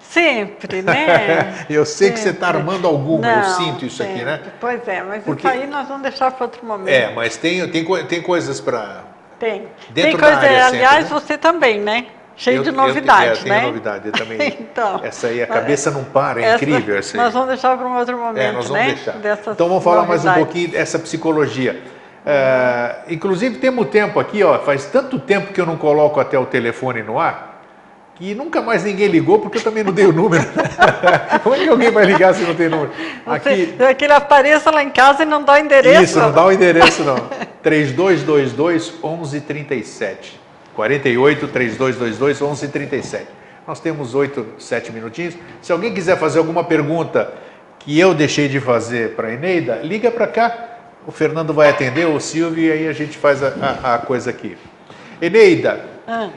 [0.00, 1.66] Sempre, né?
[1.68, 2.60] Eu sei que você está Sempre.
[2.60, 4.36] armando alguma, eu Não, sinto isso aqui, né?
[4.36, 4.52] sempre.
[4.58, 6.88] Pois é, mas Porque- isso aí nós vamos deixar para outro momento.
[6.88, 9.02] É, mas tem, tem, tem coisas para.
[9.38, 9.68] Tem.
[9.90, 11.10] Dentro Tem coisa, área sempre, aliás, né?
[11.10, 12.06] você também, né?
[12.36, 13.60] Cheio Eu- de eu- novidade, é, tem né?
[13.60, 14.38] novidade eu também.
[14.60, 16.96] então, Essa aí, a cabeça não para, é essa incrível.
[16.96, 17.24] Essa aí.
[17.24, 18.94] Nós vamos deixar para um outro momento, É, nós vamos né?
[18.94, 19.12] deixar.
[19.18, 20.44] Dessas Então vamos falar mais um novidades.
[20.44, 21.82] pouquinho dessa psicologia.
[22.26, 26.44] É, inclusive temos tempo aqui, ó, faz tanto tempo que eu não coloco até o
[26.44, 27.62] telefone no ar,
[28.16, 30.44] que nunca mais ninguém ligou, porque eu também não dei o número.
[31.42, 32.90] Como é que alguém vai ligar se não tem número?
[33.24, 36.02] Aqui, Você, que ele apareça lá em casa e não dá o endereço.
[36.02, 37.16] isso, não dá o endereço não.
[37.62, 40.40] 3222 1137.
[40.74, 43.26] 48 3222 1137.
[43.66, 45.34] Nós temos 8, 7 minutinhos.
[45.60, 47.32] Se alguém quiser fazer alguma pergunta
[47.78, 50.77] que eu deixei de fazer para a Eneida, liga para cá.
[51.08, 53.48] O Fernando vai atender, o Silvio, e aí a gente faz a,
[53.82, 54.58] a- a coisa aqui.
[55.22, 56.28] Eneida, Ah,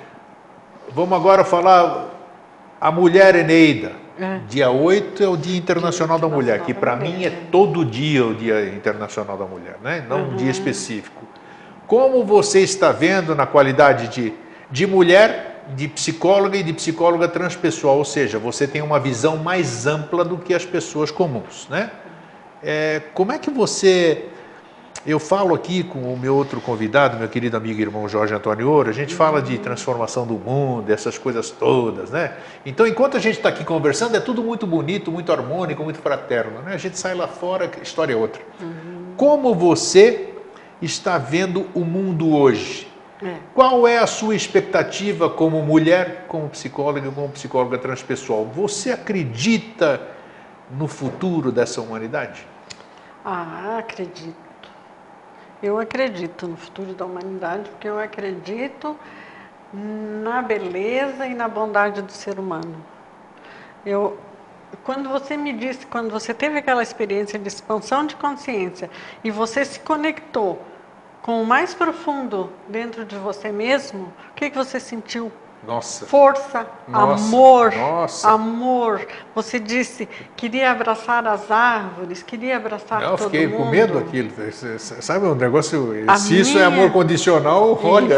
[0.96, 2.08] vamos agora falar
[2.80, 3.92] a mulher Eneida.
[4.18, 4.40] É.
[4.48, 8.34] Dia 8 é o Dia Internacional da Mulher, que para mim é todo dia o
[8.34, 10.06] Dia Internacional da Mulher, né?
[10.08, 10.36] não um Uhum.
[10.38, 11.22] dia específico.
[11.86, 14.34] Como você está vendo na qualidade de,
[14.72, 19.86] de mulher, de psicóloga e de psicóloga transpessoal, ou seja, você tem uma visão mais
[19.86, 21.92] ampla do que as pessoas comuns, né?
[22.64, 24.28] É, como é que você
[25.06, 28.70] eu falo aqui com o meu outro convidado, meu querido amigo e irmão Jorge Antônio
[28.70, 32.34] Ouro, a gente fala de transformação do mundo, essas coisas todas, né?
[32.66, 36.62] Então, enquanto a gente está aqui conversando, é tudo muito bonito, muito harmônico, muito fraterno,
[36.62, 36.74] né?
[36.74, 38.42] A gente sai lá fora, a história é outra.
[39.18, 40.30] Como você
[40.82, 42.92] está vendo o mundo hoje?
[43.24, 43.38] é.
[43.54, 48.46] Qual é a sua expectativa como mulher, como psicóloga, como psicóloga transpessoal?
[48.46, 50.02] Você acredita
[50.72, 52.46] no futuro dessa humanidade?
[53.24, 54.41] Ah, acredito.
[55.62, 58.98] Eu acredito no futuro da humanidade, porque eu acredito
[59.74, 62.84] na beleza e na bondade do ser humano.
[63.86, 64.18] Eu,
[64.84, 68.90] quando você me disse, quando você teve aquela experiência de expansão de consciência
[69.24, 70.62] e você se conectou
[71.22, 75.32] com o mais profundo dentro de você mesmo, o que, que você sentiu?
[75.64, 76.08] Nossa.
[76.08, 78.30] Força, Nossa, amor, nossa.
[78.32, 79.08] amor.
[79.36, 83.58] Você disse, queria abraçar as árvores, queria abraçar Não, eu todo fiquei mundo.
[83.66, 84.32] com medo daquilo.
[84.80, 85.94] Sabe um negócio?
[86.08, 88.18] A se isso é minha- amor condicional, olha,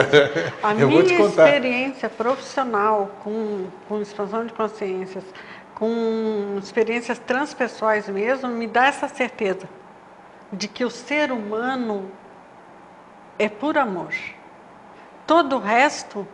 [0.64, 1.46] A eu minha vou te contar.
[1.50, 5.26] experiência profissional com, com expansão de consciências,
[5.76, 9.68] com experiências transpessoais mesmo, me dá essa certeza
[10.52, 12.10] de que o ser humano
[13.38, 14.14] é por amor.
[15.28, 16.26] Todo o resto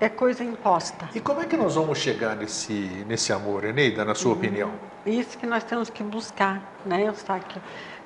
[0.00, 1.08] é coisa imposta.
[1.14, 2.72] E como é que nós vamos chegar nesse,
[3.06, 4.14] nesse amor, Eneida, na Uhum.
[4.16, 4.70] sua opinião?
[5.04, 7.60] Isso que nós temos que buscar, né, Eustáquio?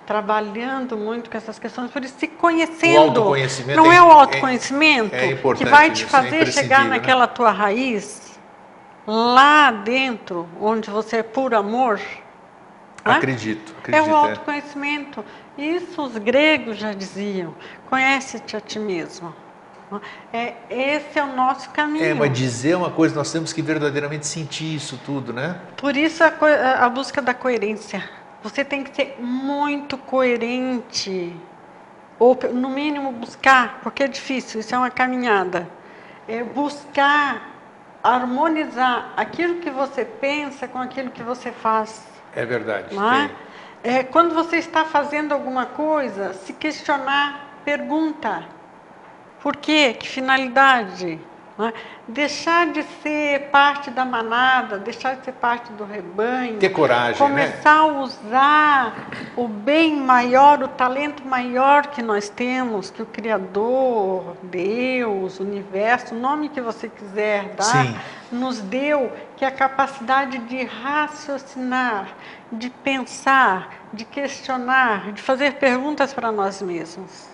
[0.07, 2.97] Trabalhando muito com essas questões, por isso se conhecendo.
[2.97, 6.53] O autoconhecimento Não é- é, o é- autoconhecimento é importante que vai te é fazer
[6.53, 6.91] chegar né?
[6.91, 8.39] naquela tua raiz,
[9.07, 12.01] lá dentro, onde você é puro amor.
[13.05, 13.17] Não é?
[13.17, 14.11] Acredito, É acredito.
[14.13, 15.25] o autoconhecimento.
[15.59, 17.55] Isso os gregos já diziam.
[17.91, 19.35] Conhece-te a ti mesmo.
[20.33, 22.05] É, esse é o nosso caminho.
[22.05, 25.61] É, mas dizer uma coisa, nós temos que verdadeiramente sentir isso tudo, né?
[25.77, 26.33] Por isso a,
[26.85, 28.09] a busca da coerência.
[28.43, 31.35] Você tem que ser muito coerente.
[32.19, 35.69] Ou, no mínimo, buscar, porque é difícil, isso é uma caminhada.
[36.29, 37.51] É buscar
[38.03, 42.05] harmonizar aquilo que você pensa com aquilo que você faz.
[42.35, 42.95] É verdade.
[42.95, 43.31] Não é?
[43.85, 48.45] É, quando você está fazendo alguma coisa, se questionar, pergunta.
[49.43, 49.95] Por quê?
[49.99, 51.19] Que finalidade?
[51.59, 51.73] É?
[52.09, 56.59] Deixar de ser parte da manada, deixar de ser parte do rebanho.
[56.59, 57.29] Ter coragem, né?
[57.29, 64.37] Começar a usar o bem maior, o talento maior que nós temos, que o Criador,
[64.45, 67.97] Deus, universo, o nome que você quiser dar, Sim.
[68.31, 72.09] nos deu, que é a capacidade de raciocinar,
[72.51, 77.33] de pensar, de questionar, de fazer perguntas para nós mesmos.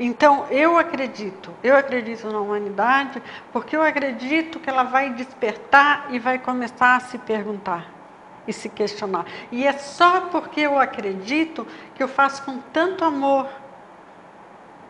[0.00, 3.22] Então, eu acredito, eu acredito na humanidade,
[3.52, 7.86] porque eu acredito que ela vai despertar e vai começar a se perguntar
[8.46, 9.26] e se questionar.
[9.52, 13.48] E é só porque eu acredito que eu faço com tanto amor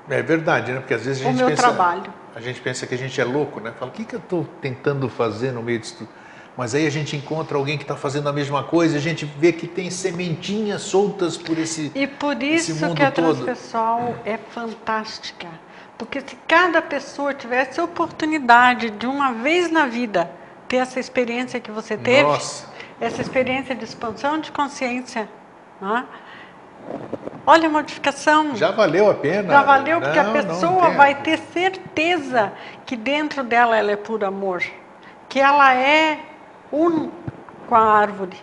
[0.09, 0.80] É verdade, né?
[0.80, 2.12] Porque às vezes a o gente meu pensa, trabalho.
[2.34, 3.72] a gente pensa que a gente é louco, né?
[3.78, 6.11] Fala, o que, que eu estou tentando fazer no meio disso tudo?
[6.59, 9.52] Mas aí a gente encontra alguém que está fazendo a mesma coisa, a gente vê
[9.52, 11.92] que tem sementinhas soltas por esse.
[11.94, 13.44] E por esse isso mundo que a todo.
[13.44, 15.46] transpessoal é fantástica.
[15.96, 20.28] Porque se cada pessoa tivesse a oportunidade de uma vez na vida
[20.66, 22.66] ter essa experiência que você teve, Nossa.
[23.00, 25.28] essa experiência de expansão de consciência,
[25.80, 26.04] né?
[27.46, 28.56] olha a modificação.
[28.56, 29.52] Já valeu a pena.
[29.52, 32.52] Já valeu, porque a Não, não pessoa vai ter certeza
[32.84, 34.64] que dentro dela ela é puro amor,
[35.28, 36.18] que ela é
[36.72, 37.10] um
[37.68, 38.36] com a árvore.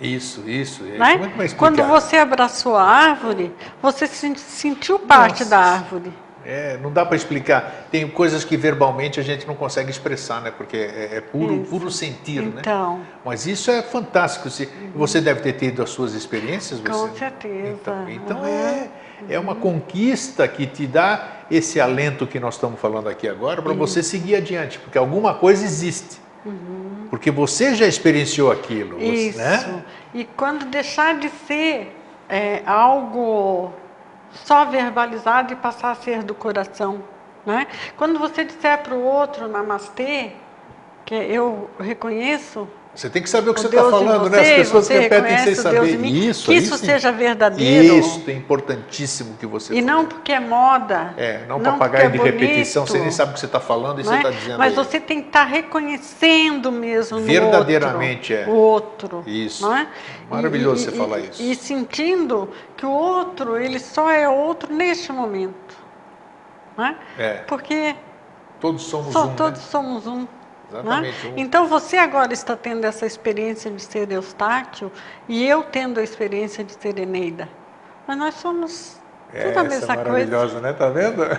[0.00, 0.82] Isso, isso.
[0.82, 1.12] Né?
[1.12, 1.56] Como é que vai explicar?
[1.56, 5.50] Quando você abraçou a árvore, você se sentiu parte Nossa.
[5.50, 6.12] da árvore.
[6.44, 7.86] É, não dá para explicar.
[7.90, 10.50] Tem coisas que verbalmente a gente não consegue expressar, né?
[10.50, 11.70] Porque é, é puro, Isso.
[11.70, 12.54] puro sentir, né?
[12.58, 14.50] Então, Mas isso é fantástico.
[14.50, 16.90] Se, Você deve ter tido as suas experiências, você?
[16.90, 17.68] com certeza.
[17.68, 18.48] Então, então Aham.
[18.48, 18.90] é,
[19.28, 23.72] é uma conquista que te dá esse alento que nós estamos falando aqui agora para
[23.72, 26.21] você seguir adiante, porque alguma coisa existe.
[27.10, 29.12] Porque você já experienciou aquilo, Uhum.
[29.12, 29.38] Isso.
[29.38, 29.84] né?
[30.12, 31.96] E quando deixar de ser
[32.28, 33.72] é, algo
[34.32, 37.02] só verbalizado e passar a ser do coração.
[37.44, 37.66] Né?
[37.96, 40.32] Quando você disser para o outro namastê,
[41.04, 44.40] que eu reconheço Você tem que saber o que o você está falando, né?
[44.40, 45.96] As você, pessoas você repetem sem saber.
[45.98, 47.94] mim, Isso, que isso seja verdadeiro.
[47.98, 51.14] Isso, é importantíssimo que você E não porque é moda.
[51.16, 53.98] É, não, não papagaio de é repetição, você nem sabe o que você está falando
[54.00, 54.16] e você é?
[54.18, 54.84] está dizendo Mas aí.
[54.84, 58.52] você tem que estar reconhecendo mesmo Verdadeiramente, outro, é.
[58.52, 59.24] o outro.
[59.26, 59.62] Isso.
[59.62, 59.86] não é?
[60.28, 61.42] Maravilhoso E- você e- falar isso.
[61.42, 65.76] E sentindo que o outro, ele só é outro neste momento.
[66.76, 66.96] Não é?
[67.18, 67.96] É, Porque
[68.60, 69.34] todos somos só um, né?
[69.34, 70.26] todos somos um.
[70.78, 70.80] É?
[70.80, 71.32] Exatamente, um.
[71.36, 74.90] Então você agora está tendo essa experiência de ser Eustáquio
[75.28, 77.48] e eu tendo a experiência de ser Eneida.
[78.06, 79.00] Mas nós somos
[79.32, 80.10] É, tudo a essa mesma é coisa.
[80.10, 80.72] maravilhosa, né?
[80.72, 81.22] Tá vendo?
[81.24, 81.38] é?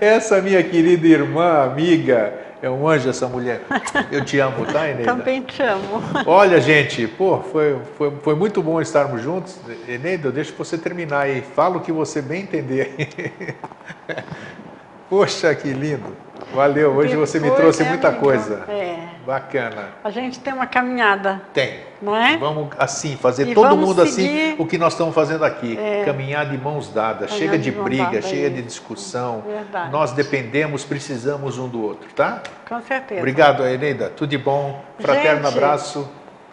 [0.00, 2.32] essa minha querida irmã, amiga,
[2.62, 3.62] é um anjo essa mulher.
[4.12, 5.10] Eu te amo, tá, Eneida?
[5.10, 6.02] Também te amo.
[6.26, 9.58] Olha, gente, pô, foi, foi, foi muito bom estarmos juntos.
[9.88, 11.40] Eneida, eu deixo você terminar aí.
[11.40, 12.94] Fala o que você bem entender.
[15.10, 16.16] Poxa, que lindo.
[16.54, 18.64] Valeu, hoje você me Depois, trouxe né, muita coisa.
[18.68, 19.10] É.
[19.26, 19.88] Bacana.
[20.02, 21.80] A gente tem uma caminhada, Tem.
[22.00, 22.36] não é?
[22.38, 25.76] Vamos assim, fazer E todo mundo seguir- assim, o que nós estamos fazendo aqui.
[26.04, 28.66] Caminhar de mãos dadas, Caminhar chega de de briga, dada, chega de isso.
[28.68, 29.42] discussão.
[29.46, 29.90] Verdade.
[29.92, 32.42] Nós dependemos, precisamos um do outro, tá?
[32.68, 33.20] Com certeza.
[33.20, 34.08] Obrigado, Eneida.
[34.10, 34.82] Tudo de bom.
[34.98, 36.08] Fraterno Gente, abraço.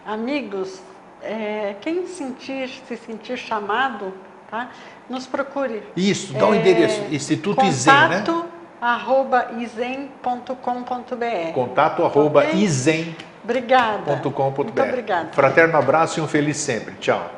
[0.06, 0.80] Amigos,
[1.22, 4.12] é, quem sentir, se sentir chamado,
[4.50, 4.68] tá?
[5.08, 5.82] Nos procure.
[5.96, 7.02] Isso, dá o É, endereço.
[7.10, 8.18] Instituto Izen, né?
[8.20, 8.44] Contato
[8.80, 11.52] arroba isen.com.br.
[11.54, 12.60] Contato arroba Ok?
[12.60, 13.24] isen.com.br.
[13.44, 14.20] Obrigada.
[14.56, 15.28] Muito obrigada.
[15.32, 16.94] Fraterno abraço e um feliz sempre.
[17.00, 17.30] Tchau.